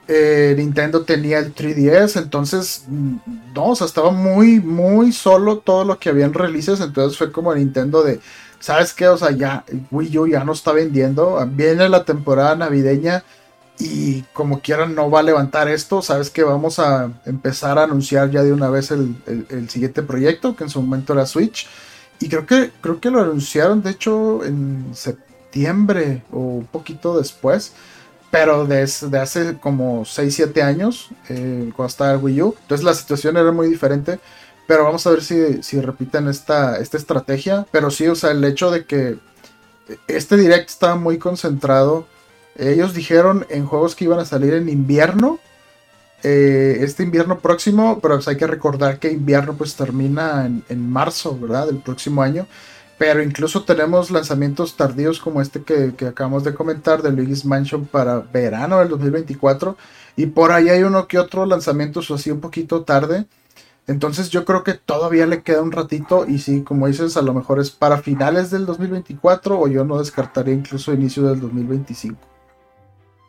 [0.09, 3.17] eh, Nintendo tenía el 3DS, entonces mm,
[3.55, 7.55] no, o sea, estaba muy, muy solo todo lo que habían releases, entonces fue como
[7.55, 8.21] Nintendo de,
[8.61, 9.09] ¿sabes qué?
[9.09, 13.25] O sea, ya Wii U ya no está vendiendo, viene la temporada navideña
[13.79, 16.43] y como quieran no va a levantar esto, ¿sabes qué?
[16.43, 20.65] Vamos a empezar a anunciar ya de una vez el, el- el siguiente proyecto, que
[20.65, 21.67] en su momento era Switch,
[22.21, 27.73] y creo que, creo que lo anunciaron, de hecho, en septiembre o un poquito después.
[28.31, 32.55] Pero desde hace como 6-7 años, eh, cuando estaba el Wii U.
[32.63, 34.19] Entonces la situación era muy diferente.
[34.67, 37.67] Pero vamos a ver si, si repiten esta, esta estrategia.
[37.71, 39.19] Pero sí, o sea, el hecho de que
[40.09, 42.09] este direct estaba muy concentrado.
[42.57, 45.41] Ellos dijeron en juegos que iban a salir en invierno.
[46.23, 51.39] eh, este invierno próximo, pero hay que recordar que invierno pues termina en, en marzo,
[51.39, 51.67] ¿verdad?
[51.67, 52.49] Del próximo año.
[52.99, 57.87] Pero incluso tenemos lanzamientos tardíos como este que, que acabamos de comentar de Luigi's Mansion
[57.87, 59.77] para verano del 2024.
[60.17, 63.27] Y por ahí hay uno que otro lanzamiento así un poquito tarde.
[63.89, 66.27] Entonces yo creo que todavía le queda un ratito.
[66.27, 69.99] Y sí, como dices, a lo mejor es para finales del 2024 o yo no
[69.99, 72.19] descartaría incluso inicio del 2025.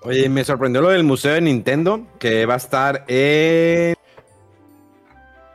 [0.04, 3.96] Oye, me sorprendió lo del Museo de Nintendo, que va a estar en...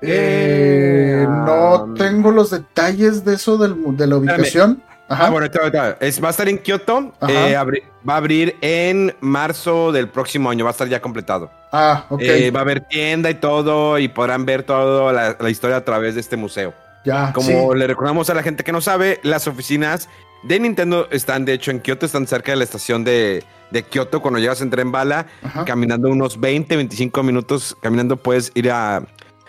[0.05, 4.83] Eh, no um, tengo los detalles de eso del de la ubicación.
[5.13, 5.27] Ajá.
[5.27, 5.97] Ah, bueno, ahorita.
[6.01, 10.51] Es, va a estar en Kioto, eh, abri- va a abrir en marzo del próximo
[10.51, 11.51] año, va a estar ya completado.
[11.73, 12.21] Ah, ok.
[12.23, 15.85] Eh, va a haber tienda y todo, y podrán ver toda la, la historia a
[15.85, 16.75] través de este museo.
[17.05, 17.33] ya.
[17.33, 17.79] Como sí.
[17.79, 20.09] le recordamos a la gente que no sabe, las oficinas
[20.45, 24.21] de Nintendo están, de hecho, en Kioto, están cerca de la estación de, de Kioto.
[24.21, 25.65] Cuando llegas en tren bala, Ajá.
[25.65, 29.03] caminando unos 20, 25 minutos, caminando puedes ir a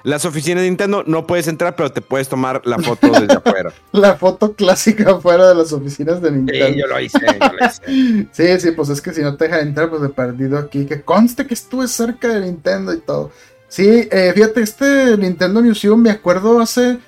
[0.04, 1.04] las oficinas de Nintendo.
[1.08, 3.72] No puedes entrar, pero te puedes tomar la foto desde afuera.
[3.92, 6.68] La foto clásica fuera de las oficinas de Nintendo.
[6.68, 8.28] Sí, yo lo hice, yo lo hice.
[8.32, 10.86] Sí, sí, pues es que si no te deja entrar, pues de perdido aquí.
[10.86, 13.32] Que conste que estuve cerca de Nintendo y todo.
[13.68, 17.00] Sí, eh, fíjate, este Nintendo Museum me acuerdo hace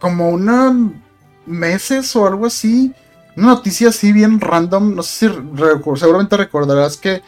[0.00, 0.92] como unos
[1.46, 2.92] meses o algo así.
[3.36, 4.94] Una noticia así bien random.
[4.96, 7.22] No sé si re- seguramente recordarás que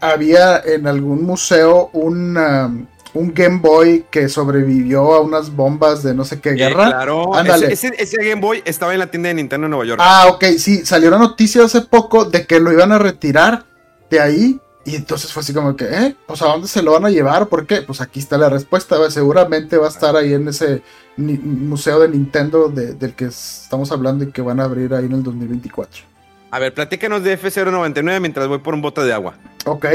[0.00, 6.24] había en algún museo un, un Game Boy que sobrevivió a unas bombas de no
[6.24, 6.86] sé qué Eh, guerra.
[6.86, 7.72] claro, Ándale.
[7.72, 10.00] ese, ese- ese Game Boy estaba en la tienda de Nintendo en Nueva York.
[10.02, 13.64] Ah, ok, sí, salió una noticia hace poco de que lo iban a retirar
[14.10, 14.58] de ahí.
[14.84, 16.16] Y entonces fue así como que, ¿eh?
[16.26, 17.82] Pues a dónde se lo van a llevar, ¿por qué?
[17.82, 18.96] Pues aquí está la respuesta.
[19.12, 20.82] Seguramente va a estar ahí en ese
[21.16, 25.12] museo de Nintendo de- del que estamos hablando y que van a abrir ahí en
[25.12, 26.02] el 2024.
[26.50, 29.34] A ver, platícanos de F099 mientras voy por un bote de agua.
[29.66, 29.86] Ok.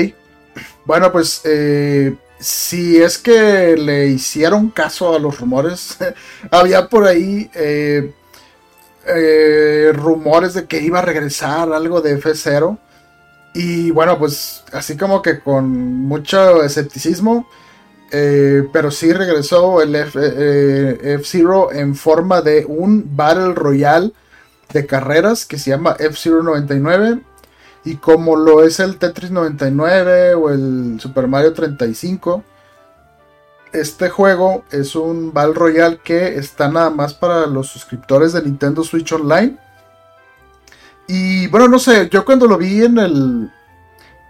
[0.86, 5.98] Bueno, pues eh, si es que le hicieron caso a los rumores,
[6.52, 8.14] había por ahí eh,
[9.06, 12.78] eh, rumores de que iba a regresar algo de F0.
[13.54, 17.50] Y bueno, pues así como que con mucho escepticismo,
[18.10, 24.14] pero sí regresó el F-Zero en forma de un Battle Royale
[24.72, 27.22] de carreras que se llama F-Zero 99
[27.88, 32.44] y como lo es el Tetris 99 o el Super Mario 35,
[33.72, 38.84] este juego es un Battle Royale que está nada más para los suscriptores de Nintendo
[38.84, 39.56] Switch Online.
[41.08, 43.52] Y bueno, no sé, yo cuando lo vi en el,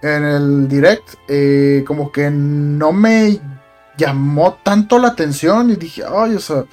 [0.04, 3.39] en el direct, eh, como que no me
[3.98, 6.63] llamó tanto la atención y dije, ay, o sea,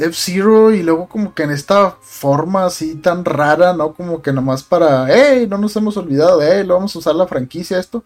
[0.00, 3.94] F-Zero y luego como que en esta forma así tan rara, ¿no?
[3.94, 7.26] Como que nomás para, hey, no nos hemos olvidado de él, vamos a usar la
[7.26, 8.04] franquicia esto.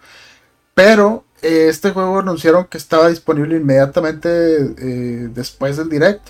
[0.75, 6.29] Pero eh, este juego anunciaron que estaba disponible inmediatamente eh, después del direct.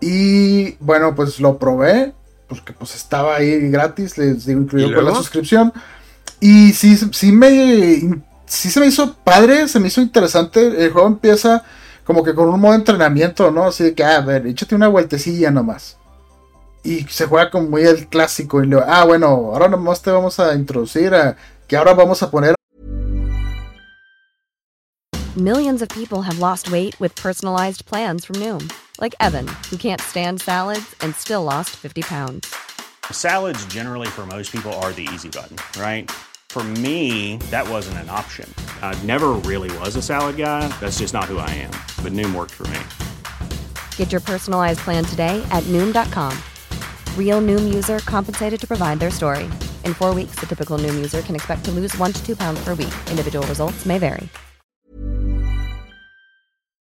[0.00, 2.12] Y bueno, pues lo probé,
[2.48, 5.72] porque pues estaba ahí gratis, les digo, incluido con la suscripción.
[6.40, 8.22] Y sí, sí me...
[8.44, 10.84] Sí se me hizo padre, se me hizo interesante.
[10.84, 11.64] El juego empieza
[12.04, 13.64] como que con un modo de entrenamiento, ¿no?
[13.64, 15.98] Así de que, ah, a ver, échate una vueltecilla nomás.
[16.82, 18.62] Y se juega como muy el clásico.
[18.62, 21.36] Y le, ah, bueno, ahora nomás te vamos a introducir a
[21.68, 22.54] que ahora vamos a poner.
[25.36, 30.00] Millions of people have lost weight with personalized plans from Noom, like Evan, who can't
[30.00, 32.54] stand salads and still lost 50 pounds.
[33.10, 36.10] Salads, generally, for most people, are the easy button, right?
[36.50, 38.46] For me, that wasn't an option.
[38.82, 40.68] I never really was a salad guy.
[40.80, 41.70] That's just not who I am.
[42.02, 42.78] But Noom worked for me.
[43.96, 46.36] Get your personalized plan today at Noom.com.
[47.16, 49.44] Real Noom user compensated to provide their story.
[49.86, 52.62] In four weeks, the typical Noom user can expect to lose one to two pounds
[52.62, 52.92] per week.
[53.10, 54.28] Individual results may vary.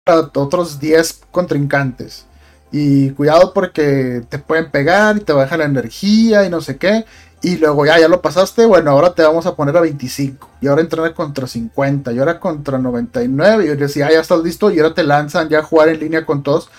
[0.07, 2.27] Otros 10 contrincantes.
[2.71, 7.07] Y cuidado porque te pueden pegar y te baja la energía y no sé qué.
[7.45, 10.49] Y luego ya, ya lo pasaste, bueno, ahora te vamos a poner a 25.
[10.63, 12.11] Y ahora entrenar contra 50.
[12.11, 13.65] Y ahora contra 99.
[13.65, 14.71] Y yo decía, ya estás listo.
[14.71, 16.71] Y ahora te lanzan ya a jugar en línea con todos.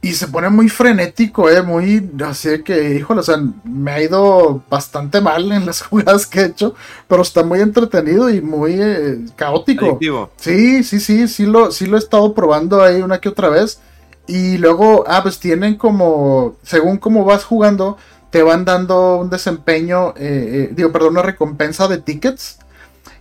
[0.00, 4.62] Y se pone muy frenético, eh, muy así que, híjole, o sea, me ha ido
[4.70, 6.76] bastante mal en las jugadas que he hecho,
[7.08, 9.98] pero está muy entretenido y muy eh, caótico.
[10.36, 13.80] Sí, sí, sí, sí lo, sí lo he estado probando ahí una que otra vez.
[14.28, 17.96] Y luego, ah, pues tienen como, según cómo vas jugando,
[18.30, 22.58] te van dando un desempeño, eh, eh, digo, perdón, una recompensa de tickets.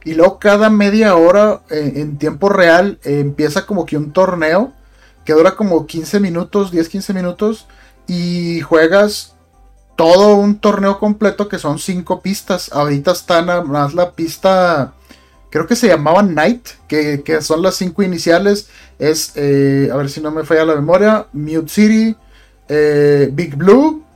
[0.04, 4.74] Y luego cada media hora eh, en tiempo real empieza como que un torneo
[5.26, 7.68] que dura como 15 minutos, 10-15 minutos.
[8.08, 9.36] Y juegas
[9.98, 12.72] todo un torneo completo que son 5 pistas.
[12.72, 14.94] Ahorita está nada más la pista,
[15.50, 18.70] creo que se llamaba Night, que, que son las 5 iniciales.
[19.00, 22.16] Es, a ver si no me falla la memoria, Mute City,
[23.34, 24.07] Big Blue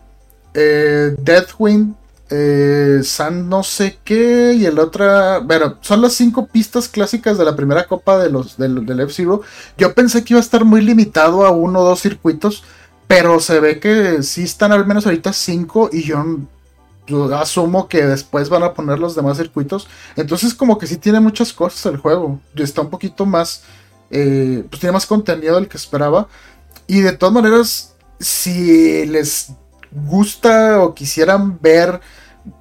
[0.53, 1.95] eh, Deathwind,
[2.33, 7.43] eh, San no sé qué y el otra, bueno, son las cinco pistas clásicas de
[7.43, 9.41] la primera copa de los, del, F-Zero.
[9.77, 12.63] Yo pensé que iba a estar muy limitado a uno o dos circuitos,
[13.07, 16.23] pero se ve que sí están al menos ahorita cinco y yo,
[17.35, 19.89] asumo que después van a poner los demás circuitos.
[20.15, 23.63] Entonces como que sí tiene muchas cosas el juego, está un poquito más,
[24.09, 26.29] eh, pues tiene más contenido del que esperaba.
[26.87, 29.51] Y de todas maneras, si les
[29.91, 31.99] gusta o quisieran ver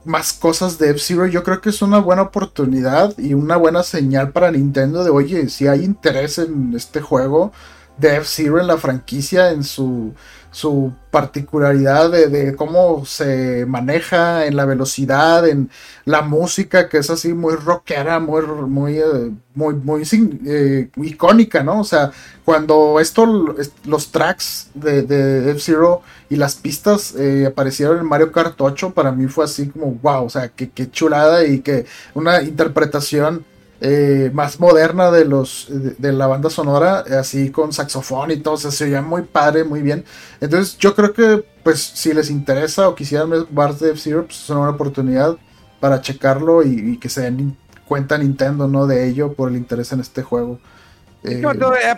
[0.04, 4.30] más cosas de F-Zero, yo creo que es una buena oportunidad y una buena señal
[4.30, 7.52] para Nintendo de, oye, si hay interés en este juego
[8.00, 10.14] de F-Zero en la franquicia, en su
[10.50, 15.70] su particularidad de, cómo se maneja en la velocidad, en
[16.04, 20.02] la música, que es así muy rockera, muy, muy, eh, muy, muy
[20.46, 21.80] eh, icónica, ¿no?
[21.80, 22.10] O sea,
[22.44, 28.60] cuando esto, los tracks de, de F-Zero y las pistas eh, aparecieron en Mario Kart
[28.60, 32.42] 8, para mí fue así como, wow, o sea, qué, qué chulada y que una
[32.42, 33.44] interpretación
[33.82, 38.84] eh, más moderna de los de, la banda sonora, así con saxofón y todo, se
[38.84, 40.04] oía muy padre, muy bien.
[40.40, 44.42] Entonces yo creo que pues si les interesa o quisieran ver Bars de F-Zero, pues
[44.42, 45.36] es una buena oportunidad
[45.80, 47.56] para checarlo y, que se den
[47.86, 48.86] cuenta Nintendo, ¿no?
[48.86, 50.60] De ello por el interés en este juego.
[51.24, 51.42] Eh,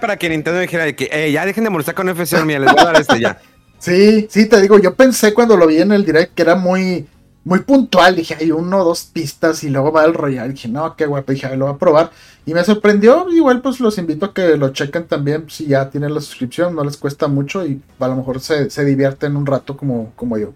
[0.01, 2.81] para que Nintendo dijera que eh, ya dejen de molestar con F-Zero, mira, les voy
[2.81, 3.41] a dar este ya.
[3.83, 7.09] Sí, sí, te digo, yo pensé cuando lo vi en el direct que era muy
[7.45, 8.17] muy puntual.
[8.17, 10.53] Dije, hay uno dos pistas y luego va el Royal.
[10.53, 11.33] Dije, no, qué guapo.
[11.33, 12.11] Dije, lo voy a probar.
[12.47, 13.29] Y me sorprendió.
[13.31, 15.47] Igual, pues los invito a que lo chequen también.
[15.49, 18.85] Si ya tienen la suscripción, no les cuesta mucho y a lo mejor se, se
[18.85, 20.53] divierten un rato como, como yo.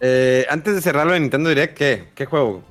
[0.00, 2.62] Eh, antes de cerrarlo en Nintendo Direct, ¿qué, ¿qué juego?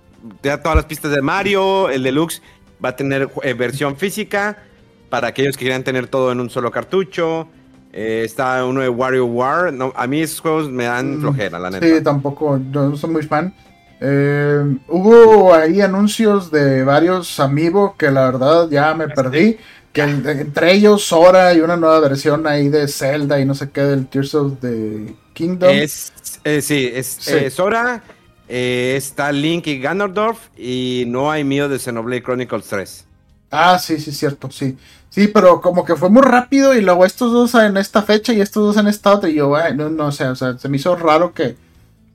[0.44, 2.42] Ya todas las pistas de Mario, el Deluxe
[2.84, 4.64] va a tener eh, versión física
[5.10, 7.48] para aquellos que quieran tener todo en un solo cartucho.
[7.94, 9.74] Eh, está uno de Wario War.
[9.74, 11.86] No, a mí esos juegos me dan Mm, flojera, la neta.
[11.86, 13.54] Sí, tampoco, yo no soy muy fan.
[14.00, 19.58] Eh, hubo ahí anuncios de varios amigos que la verdad ya me perdí.
[19.94, 23.82] Que entre ellos Sora y una nueva versión ahí de Zelda y no sé qué
[23.82, 25.70] del Tears of the Kingdom.
[25.70, 26.14] Es,
[26.46, 27.46] eh, sí, es Sí.
[27.46, 28.02] eh, Sora,
[28.48, 33.06] eh, está Link y Ganondorf y no hay mío de Xenoblade Chronicles 3.
[33.52, 34.78] Ah, sí, sí, cierto, sí.
[35.12, 38.40] Sí, pero como que fue muy rápido y luego estos dos en esta fecha y
[38.40, 39.30] estos dos en esta otra.
[39.30, 41.58] Y yo, ay, no, no sé, o sea, se me hizo raro que,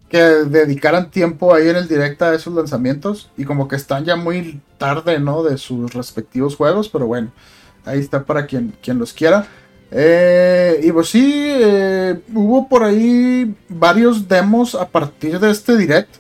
[0.09, 3.30] que dedicaran tiempo ahí en el directo a esos lanzamientos.
[3.36, 5.42] Y como que están ya muy tarde, ¿no?
[5.42, 7.32] De sus respectivos juegos, pero bueno,
[7.84, 9.47] ahí está para quien, quien los quiera.
[9.90, 16.16] Eh, y pues sí, eh, hubo por ahí varios demos a partir de este direct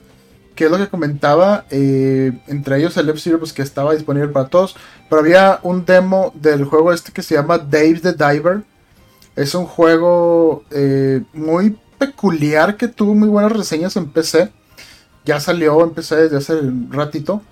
[0.56, 4.48] que es lo que comentaba, eh, entre ellos el F-Zero, pues que estaba disponible para
[4.48, 4.74] todos,
[5.08, 8.62] pero había un demo del juego este que se llama Dave the Diver.
[9.36, 14.50] Es un juego eh, muy peculiar que tuvo muy buenas reseñas en PC.
[15.24, 17.42] Ya salió en PC desde hace un ratito.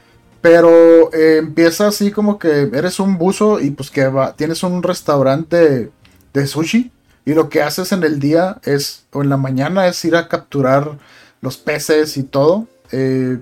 [0.41, 4.83] Pero eh, empieza así como que eres un buzo y pues que va, tienes un
[4.83, 5.91] restaurante
[6.33, 6.91] de, sushi.
[7.25, 10.29] Y lo que haces en el día es, o en la mañana, es ir a
[10.29, 10.99] capturar
[11.41, 12.67] los peces y todo.
[12.95, 13.39] Eh,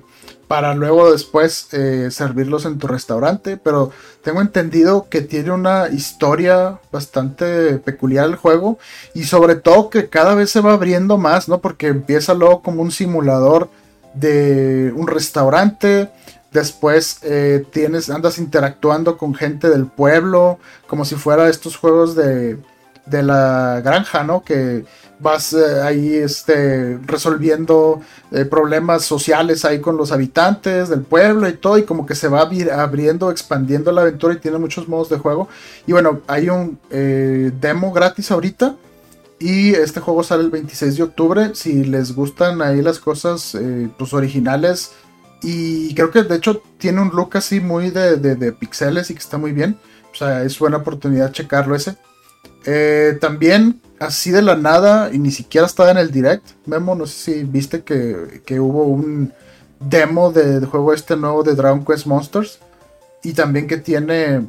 [0.49, 3.57] para luego después eh, servirlos en tu restaurante.
[3.57, 3.91] Pero
[4.23, 8.79] tengo entendido que tiene una historia bastante peculiar el juego.
[9.15, 11.61] Y sobre todo que cada vez se va abriendo más, ¿no?
[11.61, 13.71] Porque empieza luego como un simulador
[14.15, 16.11] de un restaurante.
[16.51, 20.59] Después eh, tienes, andas interactuando con gente del pueblo.
[20.87, 22.59] Como si fuera estos juegos de,
[23.07, 24.43] de la granja, ¿no?
[24.45, 24.85] Que
[25.19, 28.01] vas eh, ahí este, resolviendo
[28.33, 32.29] eh, problemas sociales ahí con los habitantes del pueblo y todo, y como que se
[32.29, 35.49] va abri- abriendo, expandiendo la aventura y tiene muchos modos de juego.
[35.87, 38.77] Y bueno, hay un eh, demo gratis ahorita.
[39.39, 41.51] Y este juego sale el 26 de octubre.
[41.55, 43.57] Si les gustan ahí las cosas
[43.99, 44.93] pues originales.
[45.43, 49.15] Y creo que de hecho tiene un look así muy de, de, de pixeles y
[49.15, 49.77] que está muy bien.
[50.13, 51.97] O sea, es buena oportunidad checarlo ese.
[52.65, 57.07] Eh, también, así de la nada, y ni siquiera estaba en el direct, Memo, no
[57.07, 59.33] sé si viste que, que hubo un
[59.81, 62.59] demo de, juego este nuevo de Dragon Quest Monsters.
[63.23, 64.47] Y también que tiene,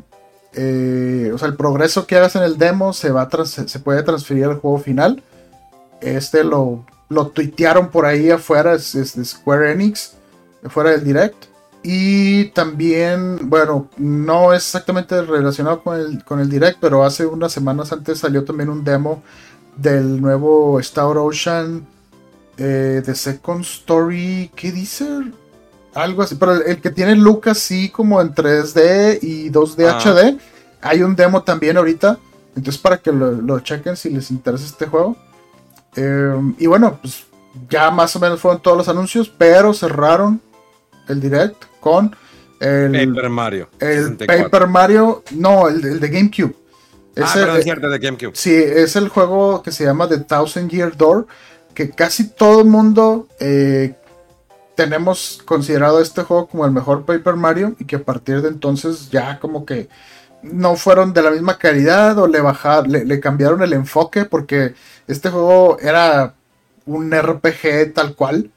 [0.53, 4.45] eh, o sea, el progreso que hagas en el demo se, va se puede transferir
[4.45, 5.21] al juego final.
[6.01, 10.13] Este lo, lo tuitearon por ahí afuera, es, es de Square Enix,
[10.69, 11.52] fuera del direct.
[11.84, 17.51] Y también, bueno, no es exactamente relacionado con el, con el direct, pero hace unas
[17.51, 19.21] semanas antes salió también un demo
[19.75, 21.86] del nuevo Star Ocean
[22.57, 24.49] eh, The Second Story.
[24.55, 25.05] ¿Qué dice?
[25.93, 29.99] Algo así, pero el, el que tiene look así como en 3D y 2D Ah.
[29.99, 30.39] HD.
[30.81, 32.17] Hay un demo también ahorita.
[32.55, 35.17] Entonces, para que lo, lo chequen si les interesa este juego.
[35.95, 37.25] Eh, y bueno, pues
[37.69, 40.41] ya más o menos fueron todos los anuncios, pero cerraron
[41.07, 42.15] el direct con
[42.59, 43.69] el, Paper Mario.
[43.79, 44.49] el 64.
[44.49, 46.55] Paper Mario, no, el, el de GameCube.
[47.17, 48.31] Ah, Ese- perdón, es cierto, de GameCube.
[48.35, 51.27] Sí, es el juego que se llama The Thousand Year Door,
[51.73, 53.95] que casi todo el mundo eh,
[54.75, 59.09] tenemos considerado este juego como el mejor Paper Mario y que a partir de entonces
[59.11, 59.89] ya como que
[60.41, 64.73] no fueron de la misma calidad o le bajaron, le, le cambiaron el enfoque porque
[65.07, 66.33] este juego era
[66.85, 68.49] un RPG tal cual.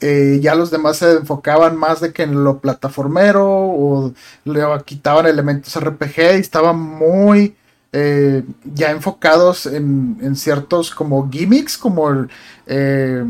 [0.00, 4.12] Eh, ya los demás se enfocaban más de que en lo plataformero o
[4.44, 7.56] le quitaban elementos RPG y estaban muy
[7.92, 8.44] eh,
[8.74, 12.28] ya enfocados en, en ciertos como gimmicks como el,
[12.66, 13.24] eh,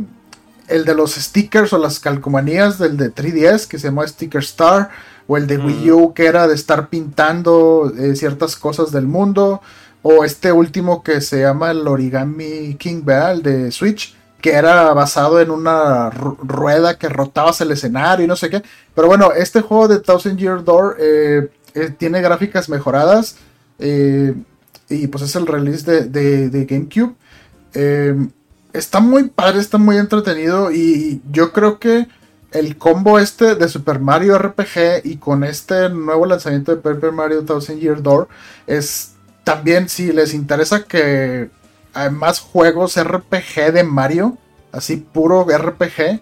[0.67, 4.91] el de los stickers o las calcomanías del de 3DS que se llama Sticker Star
[5.29, 9.63] o el de Wii U que era de estar pintando ciertas cosas del mundo
[10.03, 13.33] o este último que se llama el Origami King, ¿verdad?
[13.35, 14.17] El de Switch
[14.47, 18.63] que era basado en una ru- rueda que rotabas el escenario y no sé qué.
[18.95, 23.39] Pero bueno, este juego de Thousand Year Door eh, eh, tiene gráficas mejoradas
[23.81, 24.35] eh,
[24.89, 27.17] y pues es el release de, de- GameCube.
[28.73, 32.07] Está muy padre, está muy entretenido y yo creo que
[32.53, 37.45] el combo este de Super Mario RPG y con este nuevo lanzamiento de Paper Mario
[37.45, 38.29] Thousand Year Door
[38.69, 41.51] es también si les interesa que
[42.11, 44.37] más juegos RPG de Mario,
[44.73, 46.21] así puro RPG,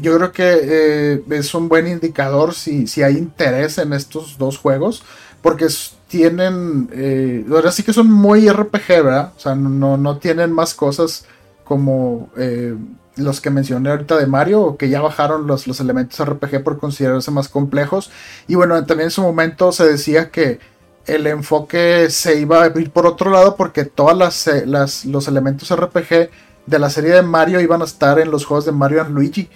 [0.00, 4.58] yo creo que eh, es un buen indicador si, si hay interés en estos dos
[4.58, 5.02] juegos,
[5.42, 5.66] porque
[6.08, 9.32] tienen, eh, ahora sí que son muy RPG, ¿verdad?
[9.36, 11.24] O sea, no, no tienen más cosas
[11.64, 12.74] como eh,
[13.16, 17.30] los que mencioné ahorita de Mario, que ya bajaron los, los elementos RPG por considerarse
[17.30, 18.10] más complejos.
[18.46, 20.58] Y bueno, también en su momento se decía que
[21.06, 25.28] el enfoque se iba a ir por otro lado porque todas las, eh, las, los
[25.28, 26.30] elementos RPG
[26.66, 29.48] de la serie de Mario iban a estar en los juegos de Mario and Luigi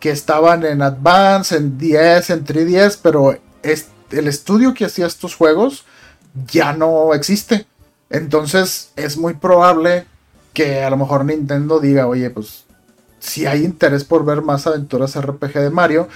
[0.00, 5.84] que estaban en Advance, en 10, en 3DS, pero el estudio que hacía estos juegos
[6.46, 7.66] ya no existe.
[8.10, 10.06] Entonces es muy probable
[10.52, 12.64] que a lo mejor Nintendo diga, oye, pues
[13.18, 16.08] si hay interés por ver más aventuras RPG de Mario,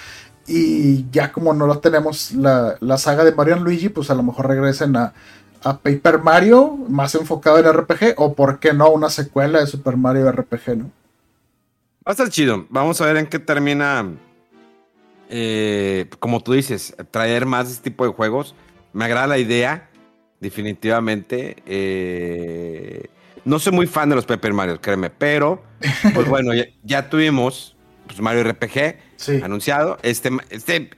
[0.47, 4.23] y ya como no lo tenemos la, la saga de Mario Luigi, pues a lo
[4.23, 5.15] mejor regresen a,
[5.63, 9.97] a Paper Mario, más enfocado en RPG, o por qué no, una secuela de Super
[9.97, 10.91] Mario RPG, ¿no?
[12.07, 12.67] Va a estar chido.
[12.71, 14.05] Vamos a ver en qué termina.
[15.29, 18.55] eh, como tú dices, traer más de este tipo de juegos.
[18.93, 19.91] Me agrada la idea,
[20.41, 21.63] definitivamente.
[21.67, 23.09] Eh,
[23.45, 25.63] no soy muy fan de los Paper Mario, créeme, pero
[26.13, 27.72] pues bueno, ya, ya tuvimos
[28.13, 29.41] pues, Mario RPG Sí.
[29.43, 29.99] anunciado.
[30.03, 30.91] Este, este,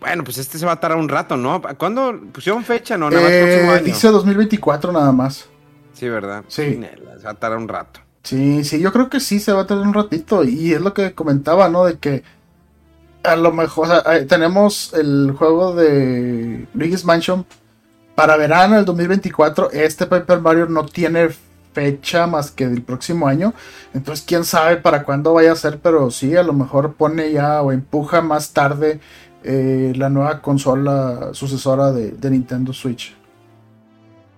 [0.00, 1.60] bueno, pues este se va a tardar un rato, ¿no?
[1.78, 2.96] ¿Cuándo pusieron fecha?
[2.98, 3.84] No, nada más próximo Eh, año.
[3.84, 5.46] dice 2024 nada más.
[5.92, 6.44] Sí, ¿verdad?
[6.48, 6.80] Sí.
[7.18, 8.00] Se va a tardar un rato.
[8.22, 10.44] Sí, sí, yo creo que sí se va a tener un ratito.
[10.44, 11.84] Y es lo que comentaba, ¿no?
[11.84, 12.22] De que
[13.24, 17.44] a lo mejor o sea, eh, tenemos el juego de Luigi's Mansion
[18.14, 19.70] para verano del 2024.
[19.72, 21.30] Este Paper Mario no tiene
[21.78, 23.54] fecha más que del próximo año.
[23.94, 27.62] Entonces, quién sabe para cuándo vaya a ser, pero sí, a lo mejor pone ya
[27.62, 28.98] o empuja más tarde
[29.44, 33.14] eh, la nueva consola sucesora de, de Nintendo Switch.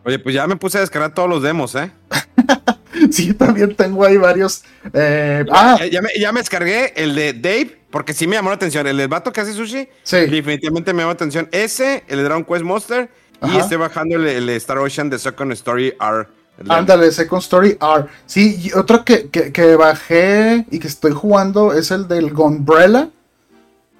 [0.04, 1.90] Oye, pues ya me puse a descargar todos los demos, ¿eh?
[3.10, 4.62] Sí, también tengo ahí varios.
[4.92, 8.50] eh, ah, Ya, ya me, ya me descargué el de Dave, porque sí me llamó
[8.50, 8.86] la atención.
[8.86, 10.16] El del vato que hace sushi, sí.
[10.26, 11.48] definitivamente me llamó la atención.
[11.50, 13.08] Ese, el de Dragon Quest Monster,
[13.42, 16.26] y estoy bajando el, el Star Ocean de Second Story R.
[16.68, 18.06] Ándale, Second Story R.
[18.26, 23.08] Sí, otro que, que- que bajé y que estoy jugando es el del Gonbrella.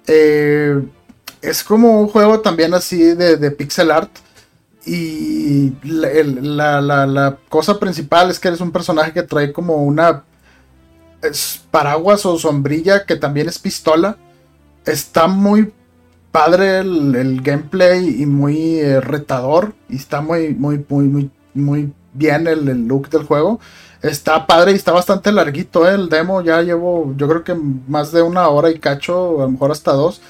[0.07, 0.81] Eh,
[1.41, 4.11] es como un juego también así de, de pixel art.
[4.85, 10.23] Y la, la- la- cosa principal es que eres un personaje que trae como una
[11.69, 14.17] paraguas o sombrilla que también es pistola.
[14.85, 15.71] Está muy
[16.31, 19.73] padre el, el gameplay y muy eh, retador.
[19.89, 23.59] Y está muy, muy, muy, muy bien el, el look del juego.
[24.01, 26.41] Está padre y está bastante larguito eh, el demo.
[26.41, 27.53] Ya llevo, yo creo que
[27.87, 30.21] más de una hora y cacho, a lo mejor hasta dos.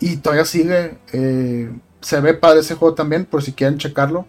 [0.00, 0.98] Y todavía sigue.
[1.12, 1.70] eh,
[2.00, 4.24] se ve padre ese juego también, por si quieren checarlo.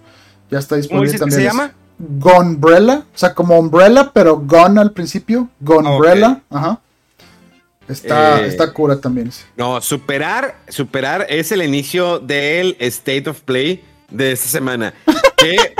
[0.49, 1.41] Ya está ¿Cómo disponible que también.
[1.41, 1.73] se es llama?
[1.99, 5.49] Gonbrella, o sea, como Umbrella, pero Gon al principio.
[5.59, 6.79] Gonbrella, ajá.
[7.87, 9.31] Está, Eh, está cura también.
[9.57, 14.93] No, superar, superar es el inicio del State of Play de esta semana.
[15.37, 15.73] Que,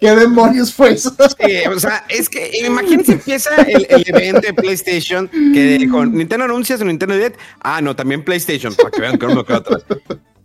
[0.00, 1.14] ¿Qué demonios fue eso?
[1.38, 6.44] eh, o sea, es que imagínense empieza el, el evento de PlayStation que con Nintendo
[6.44, 7.38] anuncia su Nintendo Direct.
[7.60, 9.84] Ah, no, también PlayStation, para que vean que no me quedo atrás.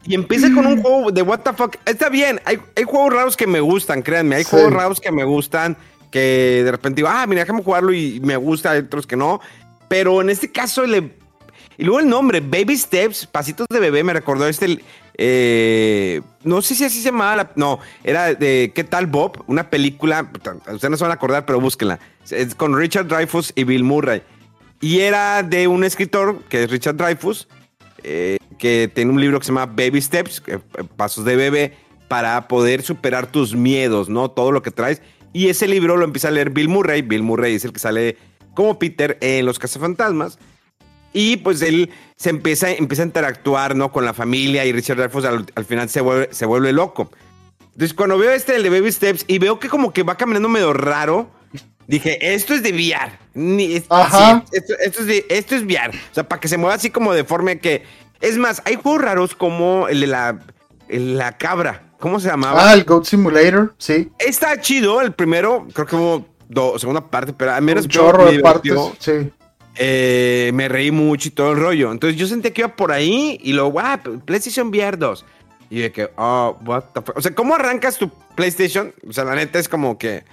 [0.05, 1.75] Y empieza con un juego de what the fuck.
[1.85, 4.35] Está bien, hay, hay juegos raros que me gustan, créanme.
[4.37, 4.49] Hay Sí.
[4.49, 5.77] juegos raros que me gustan,
[6.09, 9.39] que de repente digo, ah, mira, déjame jugarlo y me gusta, hay otros que no.
[9.87, 11.20] Pero en este caso, le...
[11.81, 14.79] y luego el nombre, Baby Steps, Pasitos de Bebé, me recordó este...
[15.17, 19.43] eh, no sé si así se llamaba, la- no, era de ¿Qué tal Bob?
[19.47, 20.31] Una película,
[20.71, 21.99] ustedes no se van a acordar, pero búsquenla.
[22.29, 24.21] Es con Richard Dreyfuss y Bill Murray.
[24.79, 27.47] Y era de un escritor, que es Richard Dreyfuss,
[28.03, 30.59] eh, que tiene un libro que se llama Baby Steps, eh,
[30.97, 31.77] Pasos de Bebé,
[32.07, 34.29] para poder superar tus miedos, ¿no?
[34.29, 35.01] Todo lo que traes.
[35.33, 37.01] Y ese libro lo empieza a leer Bill Murray.
[37.01, 38.17] Bill Murray es el que sale
[38.53, 40.37] como Peter en Los Cazafantasmas.
[41.13, 43.91] Y pues él se empieza, empieza a interactuar, ¿no?
[43.91, 47.11] Con la familia y Richard Dreyfuss al, al final se vuelve, se vuelve loco.
[47.73, 50.47] Entonces cuando veo este, el de Baby Steps, y veo que como que va caminando
[50.49, 51.29] medio raro,
[51.87, 53.11] dije, esto es de VR.
[53.33, 54.43] Ni- es- Ajá.
[54.51, 55.89] sí, esto, esto es de, esto es VR.
[55.89, 57.83] O sea, para que se mueva así como de forma que...
[58.21, 60.39] Es más, hay juegos raros como el de la,
[60.89, 61.87] el- la cabra.
[61.99, 62.69] ¿Cómo se llamaba?
[62.69, 64.09] Ah, el Goat Simulator, sí.
[64.19, 68.25] Está chido, el primero, creo que hubo do- segunda parte, pero al menos Un chorro
[68.25, 69.31] me de partes, sí.
[69.75, 71.91] Eh, me reí mucho y todo el rollo.
[71.91, 75.25] Entonces yo sentí que iba por ahí y luego, ah, PlayStation VR 2.
[75.69, 77.17] Y de que, oh, what the fuck.
[77.17, 78.93] O sea, ¿cómo arrancas tu PlayStation?
[79.07, 80.23] O sea, la neta es como que,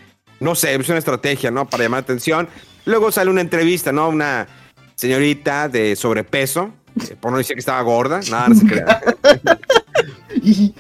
[0.41, 1.69] no sé, es una estrategia, ¿no?
[1.69, 2.49] Para llamar la atención.
[2.85, 4.09] Luego sale una entrevista, ¿no?
[4.09, 4.49] Una
[4.97, 6.73] señorita de sobrepeso.
[7.09, 9.01] eh, Por no decir que estaba gorda, nada, no se crea.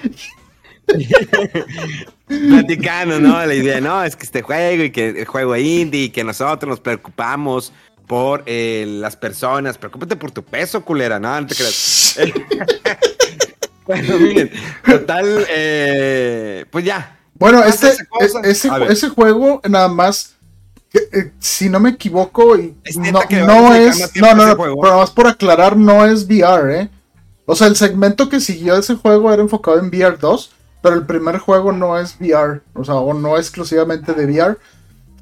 [2.27, 3.45] Platicando, ¿no?
[3.45, 6.69] La idea, no, es que este juego y que el juego indie y que nosotros
[6.69, 7.73] nos preocupamos
[8.09, 9.79] por eh, las personas.
[9.79, 12.19] Preocúpate por tu peso, culera, no, no te creas.
[13.87, 14.51] bueno, miren,
[14.85, 17.19] total, eh, pues ya.
[17.35, 17.89] Bueno, este,
[18.21, 20.35] es- ese, ese juego nada más
[20.95, 24.11] Eh, si no me equivoco, Es no, es.
[24.17, 24.57] No, no.
[24.57, 26.89] Pero más por aclarar, no es VR, ¿eh?
[27.45, 30.51] O sea, el segmento que siguió ese juego era enfocado en VR 2,
[30.83, 34.57] pero el primer juego no es VR, o sea, o no exclusivamente de VR.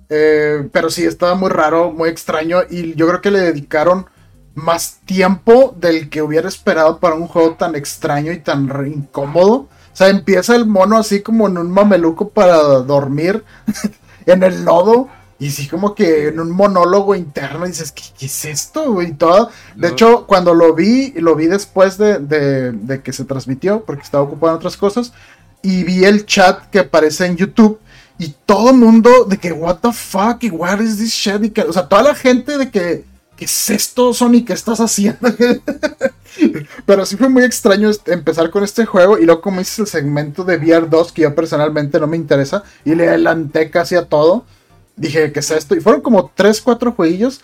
[0.08, 4.06] Eh, pero sí, estaba muy raro, muy extraño, y yo creo que le dedicaron
[4.54, 9.54] más tiempo del que hubiera esperado para un juego tan extraño y tan incómodo.
[9.56, 13.44] O sea, empieza el mono así como en un mameluco para dormir
[14.26, 15.08] en el lodo.
[15.38, 19.02] Y sí, como que en un monólogo interno dices, ¿qué, qué es esto?
[19.02, 19.50] Y todo.
[19.74, 19.92] De No.
[19.92, 24.24] hecho, cuando lo vi, lo vi después de, de- de que se transmitió, porque estaba
[24.24, 25.12] ocupado en otras cosas.
[25.62, 27.78] Y vi el chat que aparece en YouTube.
[28.18, 31.44] Y todo el mundo de que, what the fuck, y what is this shit?
[31.44, 33.04] Y que, o sea, toda la gente de que,
[33.36, 34.44] ¿qué es esto, Sony?
[34.46, 35.28] ¿Qué estás haciendo?
[36.86, 39.18] Pero sí fue muy extraño este- empezar con este juego.
[39.18, 42.62] Y luego, como dices, el segmento de VR 2, que yo personalmente no me interesa.
[42.84, 44.44] Y le adelanté casi a todo.
[44.96, 45.74] Dije, ¿qué es esto?
[45.76, 47.42] Y fueron como 3, 4 jueguillos.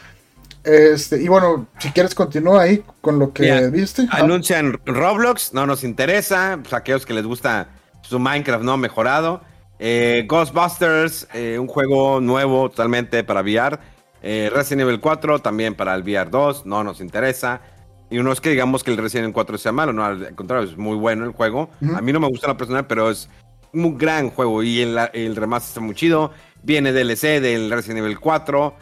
[0.64, 4.06] Este, y bueno, si quieres continúa ahí con lo que Mira, viste.
[4.10, 6.58] Ah, Anuncian Roblox, no nos interesa.
[6.62, 7.68] Pues aquellos que les gusta
[8.02, 9.42] su Minecraft no mejorado.
[9.84, 13.80] Eh, Ghostbusters, eh, un juego nuevo totalmente para VR.
[14.22, 17.60] Eh, Resident Evil 4 también para el VR 2, no nos interesa.
[18.08, 20.70] Y no es que digamos que el Resident Evil 4 sea malo, no, al contrario,
[20.70, 21.68] es muy bueno el juego.
[21.96, 23.28] A mí no me gusta la personal, pero es
[23.72, 26.30] un gran juego y el, el remaster está muy chido.
[26.62, 28.76] Viene DLC del Resident Evil 4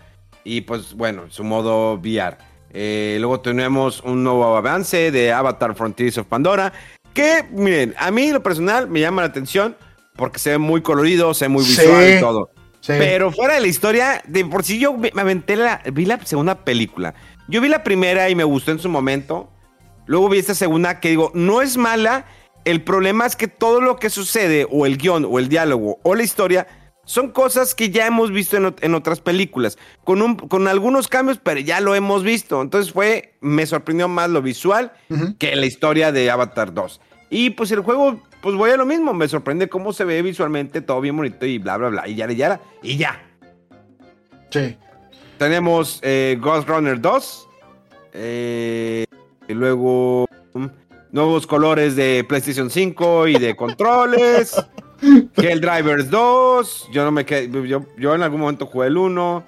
[0.44, 2.36] y pues bueno, su modo VR.
[3.18, 6.74] Luego tenemos un nuevo avance de Avatar Frontiers of Pandora.
[7.14, 9.74] Que, miren, a mí lo personal me llama la atención
[10.20, 11.80] porque se ve muy colorido, se ve muy Sí.
[11.80, 12.50] visual y todo.
[12.80, 12.92] Sí.
[12.96, 16.64] Pero fuera de la historia, de por si yo me aventé la, vi la segunda
[16.64, 17.14] película.
[17.48, 19.50] Yo vi la primera y me gustó en su momento.
[20.06, 22.26] Luego vi esta segunda que digo, no es mala.
[22.64, 26.14] El problema es que todo lo que sucede, o el guion, o el diálogo, o
[26.14, 26.66] la historia,
[27.04, 29.76] son cosas que ya hemos visto en, ot- en otras películas.
[30.04, 32.62] Con, un, con algunos cambios, pero ya lo hemos visto.
[32.62, 34.92] Entonces fue, me sorprendió más lo visual
[35.38, 37.00] que la historia de Avatar 2.
[37.30, 39.12] Y pues el juego, pues voy a lo mismo.
[39.14, 42.08] Me sorprende cómo se ve visualmente, todo bien bonito y bla, bla, bla.
[42.08, 43.20] Y ya, y ya, y ya.
[44.50, 44.76] Sí.
[45.38, 47.48] Tenemos eh, Ghost Runner 2.
[48.12, 49.04] eh,
[49.48, 50.66] y luego mm,
[51.12, 54.54] nuevos colores de PlayStation 5 y de controles.
[55.36, 56.88] Drivers 2.
[56.92, 59.44] Yo no me quedé- yo, yo en algún momento jugué el 1.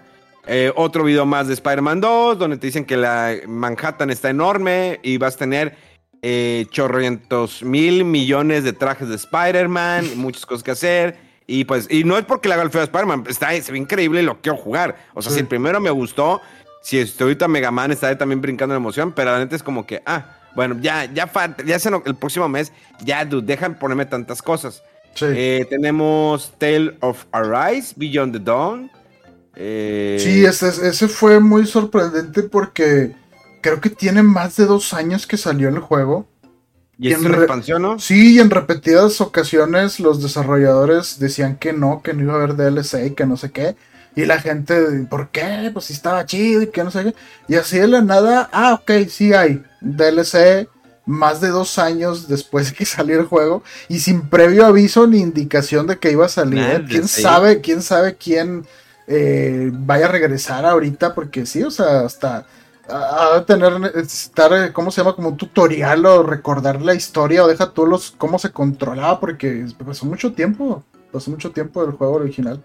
[0.49, 4.99] Eh, otro video más de Spider-Man 2, donde te dicen que la Manhattan está enorme
[5.05, 5.77] y vas a tener
[6.23, 11.17] eh, chorrientos mil millones de trajes de Spider-Man, muchas cosas que hacer.
[11.47, 13.79] Y pues, y no es porque le haga el feo a Spider-Man, está, se ve
[13.79, 14.97] increíble y lo quiero jugar.
[15.15, 15.35] O sea, Sí.
[15.37, 16.41] si el primero me gustó,
[16.83, 19.85] si estoy ahorita Mega Man estaré también brincando de emoción, pero la neta es como
[19.87, 22.73] que, ah, bueno, ya, ya falta, ya no- el próximo mes,
[23.05, 24.83] ya, dude, dejan ponerme tantas cosas.
[25.15, 25.27] Sí.
[25.29, 28.91] Eh, tenemos Tale of Arise, Beyond the Dawn.
[29.57, 33.13] Eh, Sí, ese, ese fue muy sorprendente porque
[33.63, 36.27] creo que tiene más de dos años que salió el juego.
[36.99, 37.99] y es en expansión, ¿no?
[37.99, 42.57] Sí, y en repetidas ocasiones los desarrolladores decían que no, que no iba a haber
[42.57, 43.77] DLC y que no sé qué.
[44.15, 44.77] Y la gente,
[45.09, 45.71] ¿por qué?
[45.73, 47.15] Pues si estaba chido y que no sé qué.
[47.49, 50.69] Y así de la nada, ah, ok, sí hay DLC
[51.07, 55.21] más de dos años después de que salió el juego y sin previo aviso ni
[55.21, 56.85] indicación de que iba a salir.
[56.89, 58.67] ¿Quién sabe, quién sabe quién
[59.07, 61.15] eh, vaya a regresar ahorita?
[61.15, 62.47] Porque sí, o sea, hasta
[62.93, 67.45] a, a tener necesitar eh, cómo se llama como un tutorial o recordar la historia
[67.45, 71.95] o deja tú los cómo se controlaba porque pasó mucho tiempo pasó mucho tiempo del
[71.95, 72.63] juego original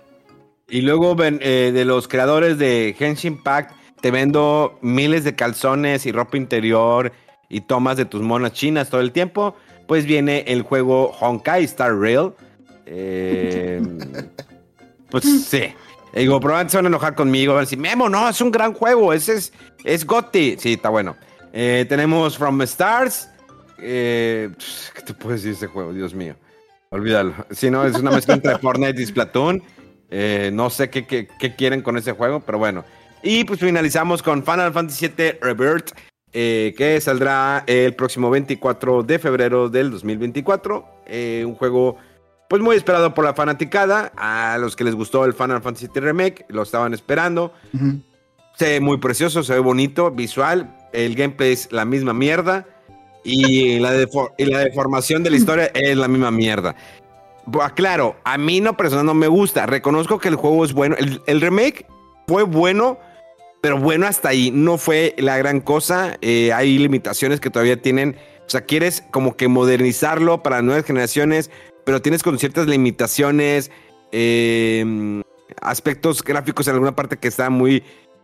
[0.69, 3.71] Y luego ven, eh, de los creadores de Genshin Impact,
[4.01, 7.13] te vendo miles de calzones y ropa interior
[7.49, 9.55] y tomas de tus monas chinas todo el tiempo.
[9.87, 12.33] Pues viene el juego Honkai Star Rail.
[12.89, 13.81] Eh,
[15.09, 15.63] pues sí.
[16.13, 17.53] Y digo, probablemente se van a enojar conmigo.
[17.53, 19.13] Van a decir, Memo, no, es un gran juego.
[19.13, 19.53] Ese es,
[19.83, 20.55] es Gotti.
[20.59, 21.15] Sí, está bueno.
[21.53, 23.29] Eh, tenemos From Stars.
[23.79, 24.49] Eh,
[24.95, 25.93] ¿Qué te puedo decir de ese juego?
[25.93, 26.35] Dios mío.
[26.89, 27.33] Olvídalo.
[27.51, 29.61] Si no, es una mezcla entre Fortnite y Splatoon.
[30.09, 32.85] Eh, no sé qué, qué- qué quieren con ese juego, pero bueno.
[33.21, 35.91] Y pues finalizamos con Final Fantasy VII Rebirth,
[36.31, 40.85] eh, que saldrá el próximo 24 de febrero del 2024.
[41.07, 41.97] Eh, un juego
[42.49, 44.11] pues muy esperado por la fanaticada.
[44.15, 47.53] A los que les gustó el Final Fantasy VII Remake, lo estaban esperando.
[48.55, 50.75] Se ve muy precioso, se ve bonito, visual.
[50.93, 52.65] El gameplay es la misma mierda.
[53.23, 56.75] Y la, defo- y la deformación de la historia es la misma mierda.
[57.75, 59.65] Claro, a mí no personal no me gusta.
[59.65, 60.95] Reconozco que el juego es bueno.
[60.97, 61.85] El, el remake
[62.27, 62.99] fue bueno,
[63.61, 64.51] pero bueno hasta ahí.
[64.51, 66.17] No fue la gran cosa.
[66.21, 68.17] Eh, hay limitaciones que todavía tienen.
[68.45, 71.49] O sea, quieres como que modernizarlo para nuevas generaciones,
[71.87, 73.71] pero tienes con ciertas limitaciones.
[74.11, 75.23] eh,
[75.61, 77.81] aspectos gráficos en alguna parte que estaban muy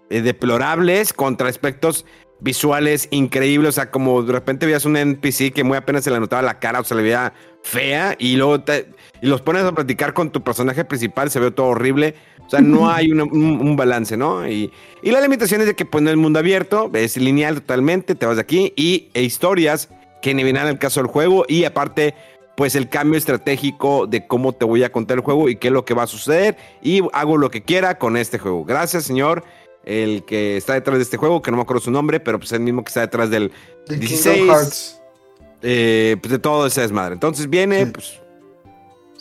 [0.09, 2.05] eh, deplorables contra aspectos
[2.41, 3.69] visuales increíbles.
[3.69, 6.59] O sea, como de repente veías un NPC que muy apenas se le notaba la
[6.59, 8.89] cara o se le veía fea y luego te,
[9.21, 12.15] y los pones a platicar con tu personaje principal, se ve todo horrible.
[12.45, 14.45] O sea, no hay un, balance, ¿no?
[14.45, 18.25] Y, y, la limitación es de que pues, el mundo abierto es lineal totalmente, te
[18.25, 19.87] vas de aquí y e historias
[20.23, 22.15] que ni vienen al caso del juego y aparte
[22.55, 25.73] pues el cambio estratégico de cómo te voy a contar el juego y qué es
[25.73, 28.65] lo que va a suceder y hago lo que quiera con este juego.
[28.65, 29.43] Gracias, señor.
[29.85, 32.53] El que está detrás de este juego, que no me acuerdo su nombre, pero pues
[32.53, 33.51] el mismo que está detrás del
[33.89, 35.01] 16.
[35.61, 37.13] Eh, pues de todo ese desmadre.
[37.13, 38.21] Entonces viene, pues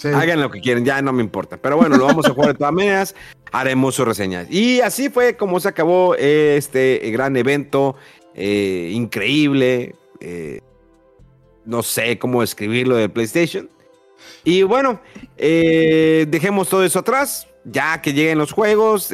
[0.04, 1.56] Hagan lo que quieren, ya no me importa.
[1.56, 3.14] Pero bueno, lo vamos a jugar de todas maneras.
[3.52, 4.46] Haremos su reseña.
[4.50, 7.96] Y así fue como se acabó este gran evento.
[8.34, 9.94] Eh, increíble.
[10.20, 10.60] Eh,
[11.64, 13.68] no sé cómo escribirlo de PlayStation.
[14.44, 15.00] Y bueno,
[15.36, 17.48] eh, dejemos todo eso atrás.
[17.64, 19.10] Ya que lleguen los juegos,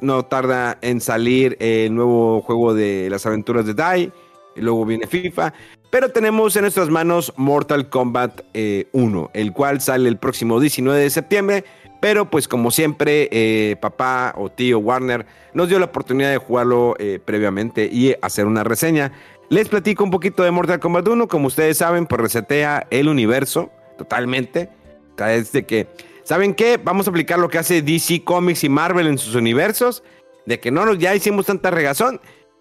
[0.00, 4.12] no tarda en salir el nuevo juego de las aventuras de Dai.
[4.56, 5.54] Y luego viene FIFA.
[5.92, 8.86] Pero tenemos en nuestras manos Mortal Kombat 1, eh,
[9.34, 11.64] el cual sale el próximo 19 de septiembre.
[12.00, 15.24] Pero pues como siempre, eh, papá o tío Warner
[15.54, 19.12] nos dio la oportunidad de jugarlo eh, previamente y hacer una reseña.
[19.52, 21.28] Les platico un poquito de Mortal Kombat 1.
[21.28, 24.70] Como ustedes saben, pues resetea el universo totalmente.
[25.18, 25.88] Desde que,
[26.24, 26.80] ¿saben qué?
[26.82, 30.04] Vamos a aplicar lo que hace DC Comics y Marvel en sus universos.
[30.46, 32.18] De que no nos ya hicimos tanta regazón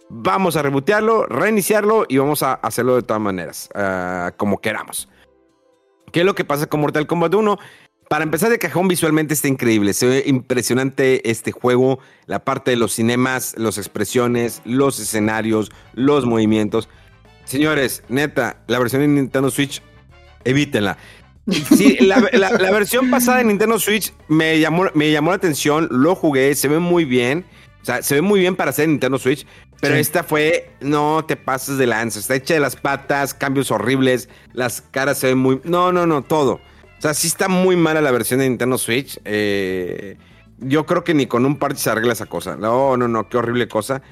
[0.10, 5.08] vamos a rebotearlo, reiniciarlo y vamos a hacerlo de todas maneras, ah, como queramos.
[6.12, 7.58] ¿Qué es lo que pasa con Mortal Kombat 1?
[8.12, 12.76] Para empezar de cajón visualmente está increíble, se ve impresionante este juego, la parte de
[12.76, 16.90] los cinemas, las expresiones, los escenarios, los movimientos.
[17.46, 19.82] Señores, neta, la versión de Nintendo Switch,
[20.44, 20.98] evítenla.
[21.78, 22.20] Sí, la,
[22.70, 26.80] versión pasada de Nintendo Switch me llamó, me llamó la atención, lo jugué, se ve
[26.80, 27.46] muy bien.
[27.82, 29.48] O sea, se ve muy bien para hacer Nintendo Switch,
[29.80, 34.28] pero esta fue, no te pases de lanza, está hecha de las patas, cambios horribles,
[34.52, 35.62] las caras se ven muy...
[35.64, 36.60] No, no, no, todo.
[37.02, 39.20] O sea, sí está muy mala la versión de Nintendo Switch.
[39.26, 40.18] Eh,
[40.60, 42.56] yo creo que ni con un parche se arregla esa cosa.
[42.56, 44.04] No, no, no, qué horrible cosa.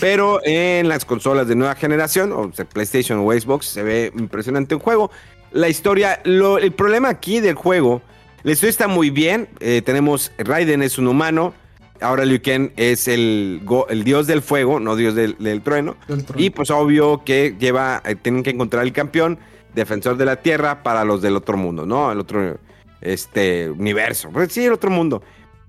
[0.00, 4.74] Pero en las consolas de nueva generación, o sea, PlayStation o Xbox, se ve impresionante
[4.74, 5.10] el juego.
[5.52, 8.00] La historia, el problema aquí del juego,
[8.44, 9.50] la historia está muy bien.
[9.60, 11.52] Eh, tenemos, Raiden es un humano
[12.00, 15.96] Ahora Liu Kang es el, el dios del fuego, no dios del, trueno.
[16.36, 19.38] Y pues obvio que lleva, eh, tienen que encontrar el campeón,
[19.78, 22.12] defensor de la tierra para los del otro mundo, ¿no?
[22.12, 22.58] El otro
[23.00, 24.30] este, universo.
[24.32, 25.22] Pues sí, el otro mundo.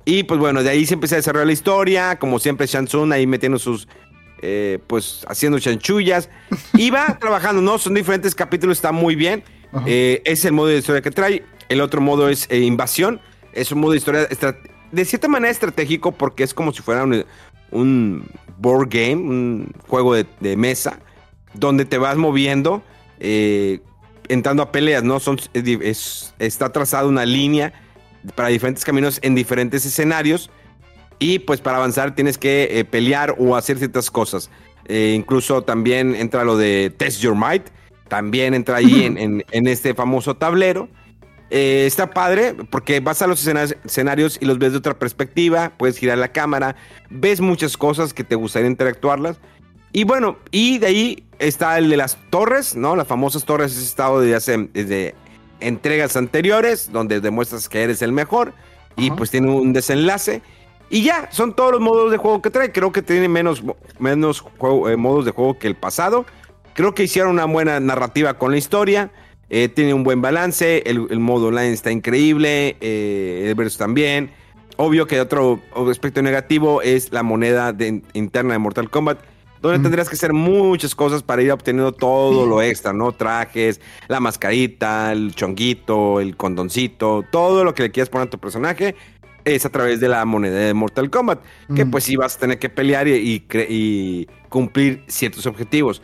[0.05, 3.27] Y pues bueno, de ahí se empieza a desarrollar la historia, como siempre Shansun ahí
[3.27, 3.87] metiendo sus,
[4.41, 6.29] eh, pues haciendo chanchullas.
[6.73, 7.77] Y va trabajando, ¿no?
[7.77, 9.43] Son diferentes capítulos, está muy bien.
[9.85, 11.43] Eh, es el modo de historia que trae.
[11.69, 13.21] El otro modo es invasión.
[13.53, 14.27] Es un modo de historia
[14.91, 17.03] de cierta manera estratégico porque es como si fuera
[17.71, 18.25] un,
[18.57, 20.99] board game, un juego de, mesa,
[21.53, 22.83] donde te vas moviendo,
[23.19, 23.79] eh,
[24.29, 25.19] entrando a peleas, ¿no?
[25.19, 25.37] Son,
[26.39, 27.73] está trazada una línea
[28.35, 30.49] para diferentes caminos en diferentes escenarios
[31.19, 34.49] y pues para avanzar tienes que eh, pelear o hacer ciertas cosas.
[34.85, 37.67] Eh, incluso también entra lo de Test Your Might,
[38.07, 40.89] también entra ahí en este famoso tablero.
[41.51, 45.97] Eh, está padre porque vas a los escenarios y los ves de otra perspectiva, puedes
[45.97, 46.75] girar la cámara,
[47.09, 49.39] ves muchas cosas que te gustaría interactuarlas.
[49.91, 52.95] Y bueno, y de ahí está el de las torres, ¿no?
[52.95, 55.15] Las famosas torres es estado hace desde
[55.59, 58.53] entregas anteriores, donde demuestras que eres el mejor
[58.95, 60.41] y pues tiene un desenlace.
[60.89, 62.71] Y ya, son todos los modos de juego que trae.
[62.71, 63.63] Creo que tiene menos,
[63.99, 64.43] menos
[64.87, 66.25] eh, modos de juego que el pasado.
[66.73, 69.11] Creo que hicieron una buena narrativa con la historia.
[69.51, 74.31] Eh, tiene un buen balance, el, modo online está increíble, eh, el versus también.
[74.77, 75.59] Obvio que otro
[75.89, 77.75] aspecto negativo es la moneda
[78.13, 79.19] interna de Mortal Kombat,
[79.61, 83.11] donde tendrías que hacer muchas cosas para ir obteniendo todo lo extra, ¿no?
[83.11, 88.39] Trajes, la mascarita, el chonguito, el condoncito, todo lo que le quieras poner a tu
[88.39, 88.95] personaje
[89.45, 91.39] es a través de la moneda de Mortal Kombat,
[91.75, 96.01] que pues sí vas a tener que pelear y cumplir ciertos objetivos.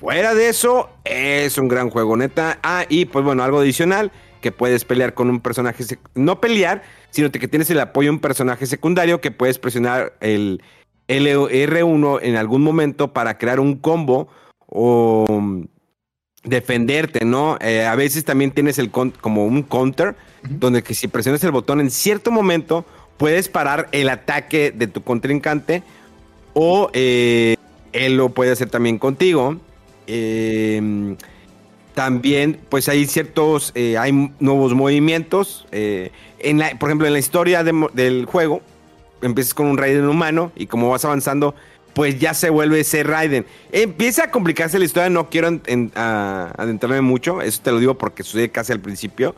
[0.00, 2.58] Fuera de eso, es un gran juego, neta.
[2.62, 4.10] Ah, y pues bueno, algo adicional,
[4.40, 8.20] que puedes pelear con un personaje, no pelear, sino que tienes el apoyo de un
[8.20, 10.60] personaje secundario que puedes presionar el
[11.12, 14.28] LR1 en algún momento para crear un combo
[14.66, 15.26] o
[16.44, 17.56] defenderte, ¿no?
[17.60, 20.16] Eh, a veces también tienes el como un counter,
[20.48, 22.84] donde que si presionas el botón en cierto momento
[23.16, 25.82] puedes parar el ataque de tu contrincante
[26.54, 27.56] o eh,
[27.92, 29.56] él lo puede hacer también contigo.
[30.06, 31.16] Em,
[31.94, 35.66] también, pues hay ciertos, eh, hay nuevos movimientos.
[35.70, 38.62] En la, por ejemplo, en la historia del juego,
[39.22, 41.54] empiezas con un Raiden humano y como vas avanzando,
[41.94, 43.46] pues ya se vuelve ese Raiden.
[43.70, 45.48] Empieza a complicarse la historia, no quiero
[45.94, 49.34] adentrarme mucho, eso te lo digo porque sucede casi al principio.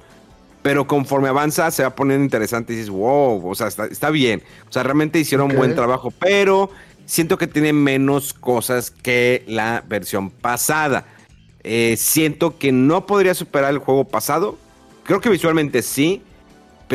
[0.63, 4.43] Pero conforme avanza se va poniendo interesante y dices, wow, o sea, está, bien.
[4.69, 6.71] O sea, realmente hicieron un buen trabajo, pero
[7.05, 11.05] siento que tiene menos cosas que la versión pasada.
[11.65, 14.57] Eh, siento que no podría superar el juego pasado.
[15.05, 16.23] Creo que visualmente sí,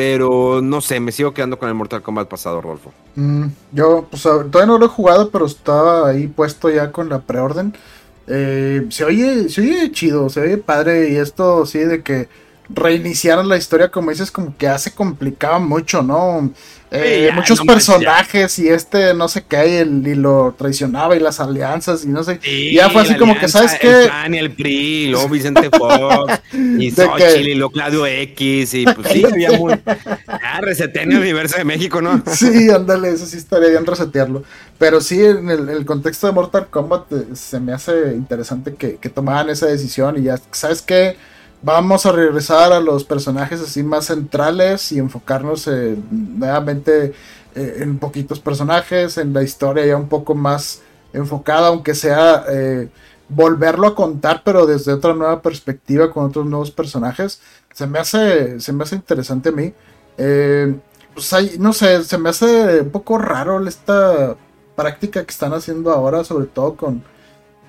[0.00, 2.90] pero no sé, me sigo quedando con el Mortal Kombat pasado, Rolfo.
[3.16, 7.20] Mm, yo, pues todavía no lo he jugado, pero estaba ahí puesto ya con la
[7.20, 7.74] preorden.
[8.26, 12.30] Eh, se oye, se oye chido, se oye padre y esto sí de que
[12.74, 16.50] reiniciaron la historia, como dices, como que hace complicaba mucho, ¿no?
[16.92, 22.04] Eh, muchos personajes y este no sé qué, el, y lo traicionaba y las alianzas
[22.04, 22.40] y no sé.
[22.72, 24.02] ya fue así como que, ¿sabes qué?
[24.02, 28.84] El PAN y el PRI, luego Vicente Fox, y Xochitl, y luego Claudio X, y
[28.86, 29.80] pues sí, había muy.
[30.26, 32.24] Ah, resetear el universo de México, ¿no?
[32.26, 34.42] sí, ándale, eso sí estaría bien resetearlo.
[34.76, 39.08] Pero sí, en el, contexto de Mortal Kombat eh, se me hace interesante que, que
[39.08, 41.16] tomaran esa decisión y ya, ¿sabes qué?
[41.62, 45.68] Vamos a regresar a los personajes así más centrales y enfocarnos
[46.10, 47.12] nuevamente
[47.54, 50.82] eh, en poquitos personajes, en la historia ya un poco más
[51.12, 52.88] enfocada, aunque sea eh,
[53.28, 57.40] volverlo a contar, pero desde otra nueva perspectiva con otros nuevos personajes.
[57.72, 59.72] Se me hace, se me hace interesante a mí.
[60.16, 60.74] Eh,
[61.14, 64.36] pues hay, no sé, se me hace un poco raro esta
[64.76, 67.02] práctica que están haciendo ahora, sobre todo con,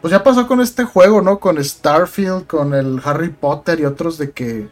[0.02, 1.40] pues ya pasó con este juego, ¿no?
[1.40, 4.68] Con Starfield, con el Harry Potter y otros de que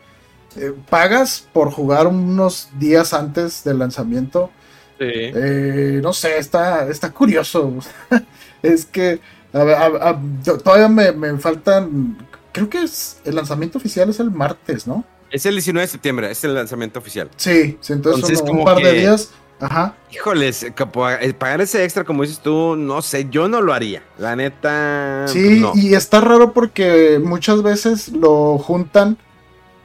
[0.56, 4.50] eh, pagas por jugar unos días antes del lanzamiento.
[4.98, 5.06] Sí.
[5.08, 7.74] Eh, no sé, está, está curioso.
[8.64, 9.20] es que
[9.52, 12.18] todavía me, faltan.
[12.52, 15.06] Creo que es el lanzamiento oficial es el martes, ¿no?
[15.32, 17.30] Es el 19 de septiembre, es el lanzamiento oficial.
[17.36, 19.30] Sí, entonces, un par de días
[19.60, 19.96] Ajá.
[20.12, 24.04] Híjoles, eh, pagar ese extra, como dices tú, no sé, yo no lo haría.
[24.18, 25.26] La neta.
[25.28, 29.18] Sí, y está raro porque muchas veces lo juntan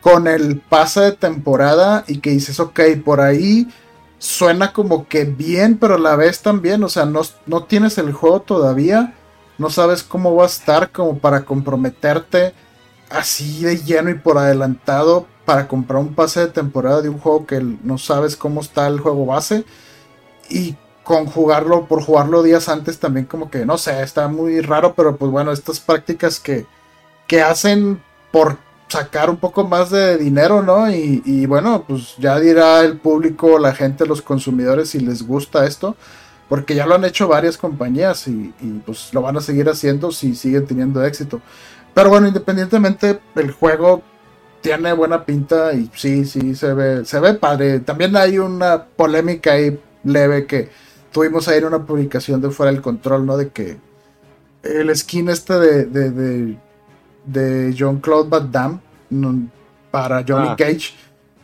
[0.01, 3.69] con el pase de temporada y que dices, ok, por ahí
[4.19, 8.41] suena como que bien, pero la ves también, o sea, no, no tienes el juego
[8.43, 9.15] todavía,
[9.59, 12.55] no sabes cómo va a estar como para comprometerte
[13.11, 17.47] así de lleno y por adelantado para comprar un pase de temporada de un juego
[17.47, 19.65] que no sabes cómo está el juego base
[20.49, 24.95] y con jugarlo por jugarlo días antes también como que no sé, está muy raro,
[24.95, 26.67] pero pues bueno, estas prácticas que,
[27.27, 28.57] que hacen por
[28.89, 30.91] sacar un poco más de dinero, ¿no?
[30.91, 35.97] Y, bueno, pues ya dirá el público, la gente, los consumidores si les gusta esto,
[36.49, 40.13] porque ya lo han hecho varias compañías y, y pues lo van a seguir haciendo
[40.13, 41.41] si siguen teniendo éxito.
[41.93, 44.03] Pero bueno, independientemente, el juego
[44.65, 47.81] tiene buena pinta y sí, sí, se ve, se ve padre.
[47.81, 50.71] También hay una polémica ahí leve que
[51.13, 53.37] tuvimos ahí en una publicación de Fuera del Control, ¿no?
[53.37, 53.77] De que
[54.63, 56.57] el skin este de, de,
[57.27, 59.51] de, John Claude Van Damme
[59.91, 60.57] para Johnny ah.
[60.57, 60.95] Cage,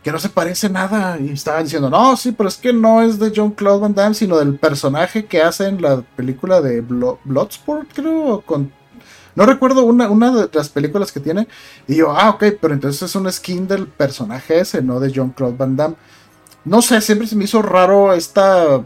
[0.02, 1.18] que no se parece nada.
[1.20, 4.14] Y estaban diciendo, no, sí, pero es que no es de John Claude Van Damme,
[4.14, 8.72] sino del personaje que hace en la película de Bloodsport, creo, con
[9.34, 11.48] no recuerdo una, una de las películas que tiene.
[11.86, 15.30] Y yo, ah, ok, pero entonces es un skin del personaje ese, no de John
[15.30, 15.96] Claude Van Damme.
[16.64, 18.82] No sé, siempre se me hizo raro esta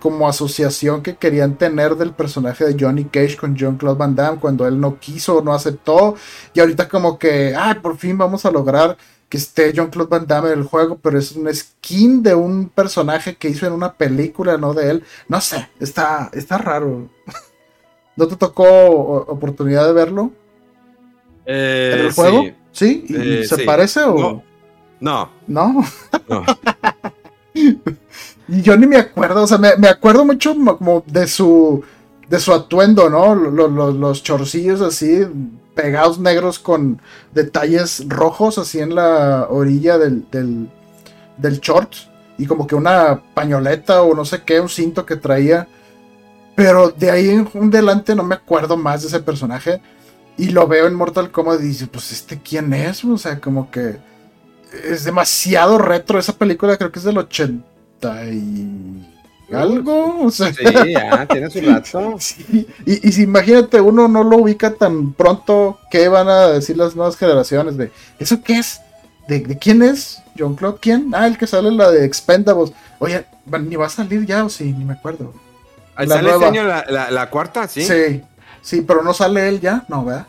[0.00, 4.38] como asociación que querían tener del personaje de Johnny Cage con John Claude Van Damme
[4.38, 6.14] cuando él no quiso, no aceptó.
[6.54, 8.96] Y ahorita como que, ah, por fin vamos a lograr
[9.28, 12.68] que esté John Claude Van Damme en el juego, pero es un skin de un
[12.68, 15.04] personaje que hizo en una película, no de él.
[15.28, 17.10] No sé, está, está raro.
[18.18, 18.64] ¿No te tocó
[19.28, 20.32] oportunidad de verlo?
[21.46, 22.44] Eh, ¿En el juego?
[22.72, 23.04] ¿Sí?
[23.08, 24.42] ¿Y eh, se parece o...?
[24.98, 25.30] No.
[25.46, 25.84] ¿No?
[26.28, 26.44] No.
[28.48, 31.84] yo ni me acuerdo, o sea, me, acuerdo mucho como de su
[32.28, 33.36] de su atuendo, ¿no?
[33.36, 35.24] Los, los, chorcillos así,
[35.76, 37.00] pegados negros con
[37.32, 40.68] detalles rojos así en la orilla del, del,
[41.36, 41.92] del short.
[42.36, 45.68] Y como que una pañoleta o no sé qué, un cinto que traía.
[46.58, 49.80] Pero de ahí en un delante no me acuerdo más de ese personaje.
[50.36, 53.70] Y lo veo en Mortal Kombat y dice, pues este quién es, o sea, como
[53.70, 53.96] que
[54.90, 57.62] es demasiado retro esa película, creo que es del 80
[58.32, 59.06] y
[59.52, 60.52] algo, o sea.
[60.52, 62.18] Sí, ya, tiene su rato.
[62.84, 67.16] Y, si imagínate, uno no lo ubica tan pronto, ¿qué van a decir las nuevas
[67.16, 68.80] generaciones de, ¿eso qué es?
[69.28, 70.20] ¿De, quién es?
[70.36, 70.78] ¿John Claude?
[70.80, 71.14] ¿Quién?
[71.14, 72.72] Ah, el que sale la de Expendables.
[72.98, 73.24] Oye,
[73.60, 75.32] ni va a salir ya o sí, ni me acuerdo.
[76.06, 77.66] ¿Sale este año la, cuarta?
[77.66, 77.82] Sí.
[77.82, 78.22] Sí,
[78.60, 80.26] sí, pero no sale él ya, no, ¿verdad?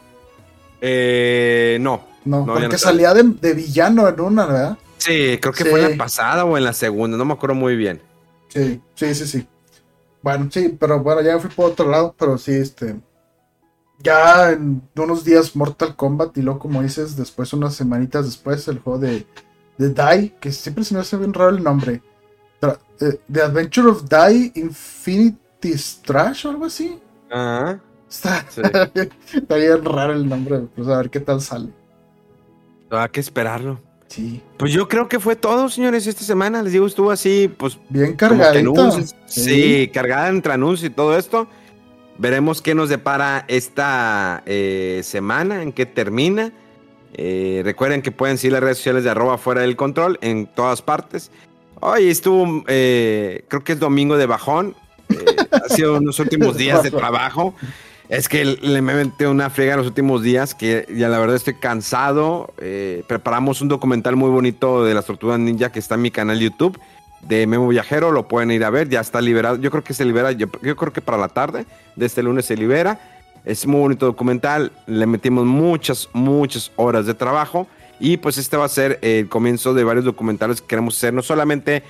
[0.82, 2.08] Eh, no.
[2.26, 4.78] No, porque salía de, villano en una, ¿verdad?
[4.98, 7.76] Sí, creo que fue en la pasada o en la segunda, no me acuerdo muy
[7.76, 8.02] bien.
[8.50, 9.48] Sí, sí, sí, sí.
[10.22, 13.00] Bueno, sí, pero bueno, ya fui por otro lado, pero sí, este.
[14.02, 18.80] Ya en unos días Mortal Kombat y luego, como dices, después, unas semanitas después, el
[18.80, 19.26] juego de,
[19.78, 22.02] de Die, que siempre se me hace bien raro el nombre.
[22.62, 26.99] Tra- eh, The Adventure of Die Infinity Strash o algo así.
[27.30, 27.80] Ajá.
[28.10, 28.62] Está, Sí.
[29.38, 31.70] está bien raro el nombre, pues a ver qué tal sale.
[32.89, 33.80] Hay que esperarlo.
[34.07, 36.64] Sí, Pues yo creo que fue todo, señores, esta semana.
[36.64, 38.82] Les digo, estuvo así, pues bien cargadito.
[38.82, 39.16] anuncios.
[39.28, 39.88] Sí.
[39.93, 41.47] cargada entre anuncios y todo esto.
[42.18, 46.51] Veremos qué nos depara esta eh, semana, en qué termina.
[47.14, 50.82] Eh, recuerden que pueden seguir las redes sociales de arroba fuera del control en todas
[50.82, 51.30] partes.
[51.80, 54.76] Hoy estuvo, eh, creo que es domingo de bajón.
[55.10, 57.53] Eh, ha sido unos últimos días de trabajo.
[58.10, 61.36] Es que le me metí una friega en los últimos días que ya la verdad
[61.36, 62.51] estoy cansado.
[62.57, 66.39] Eh, preparamos un documental muy bonito de las tortugas ninja que está en mi canal
[66.39, 66.80] YouTube
[67.22, 68.12] de Memo Viajero.
[68.12, 69.57] Lo pueden ir a ver, ya está liberado.
[69.57, 72.45] Yo creo que se libera, yo, yo creo que para la tarde de este lunes
[72.45, 72.99] se libera.
[73.45, 74.72] Es muy bonito documental.
[74.88, 77.68] Le metimos muchas, muchas horas de trabajo.
[77.99, 81.22] Y pues este va a ser el comienzo de varios documentales que queremos hacer, no
[81.22, 81.84] solamente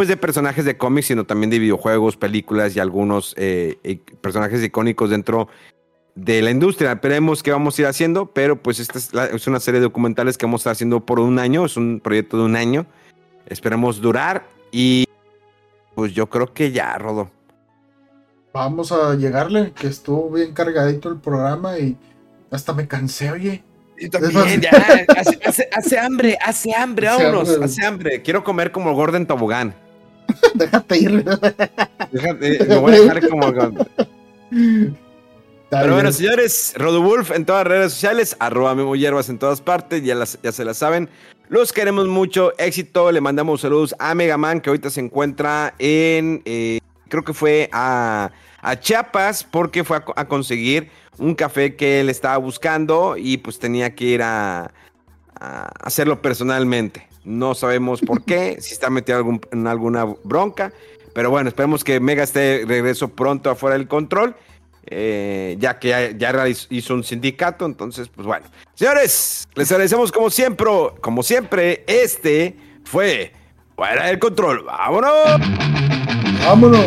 [0.00, 4.64] pues de personajes de cómics, sino también de videojuegos, películas y algunos eh, eh, personajes
[4.64, 5.48] icónicos dentro
[6.14, 6.92] de la industria.
[6.92, 9.84] Esperemos que vamos a ir haciendo, pero pues esta es, la- es una serie de
[9.84, 12.86] documentales que vamos a estar haciendo por un año, es un proyecto de un año.
[13.44, 15.04] Esperemos durar y
[15.94, 17.30] pues yo creo que ya, Rodo.
[18.54, 21.94] Vamos a llegarle, que estuvo bien cargadito el programa y
[22.50, 23.62] hasta me cansé, oye.
[23.98, 24.70] Y también, ya,
[25.14, 28.22] hace, hace- hace hambre, hace hambre, vámonos, hace hambre.
[28.22, 29.74] Quiero comer como Gordon Tobogán.
[30.54, 31.24] Déjate ir.
[32.12, 33.52] Déjate, me voy a dejar como...
[35.70, 40.02] Pero bueno, señores, Rodowulf en todas las redes sociales, arroba Memo Hierbas en todas partes,
[40.02, 41.08] ya, las, ya se las saben.
[41.48, 46.80] Los queremos mucho, éxito, le mandamos saludos a Megaman, que ahorita se encuentra en, eh,
[47.08, 52.00] creo que fue a, a Chiapas, porque fue a, co- a conseguir un café que
[52.00, 54.72] él estaba buscando y pues tenía que ir a,
[55.38, 57.06] a hacerlo personalmente.
[57.24, 60.72] No sabemos por qué, si está metido algún- en alguna bronca,
[61.14, 64.34] pero bueno, esperemos que Mega esté de regreso pronto afuera del control.
[64.92, 68.46] eh, ya que ya, ya hizo un sindicato, entonces, pues bueno.
[68.74, 70.66] Señores, les agradecemos como siempre,
[71.00, 73.32] como siempre, este fue
[73.76, 74.64] Fuera del Control.
[74.64, 75.12] ¡Vámonos!
[76.44, 76.86] Vámonos.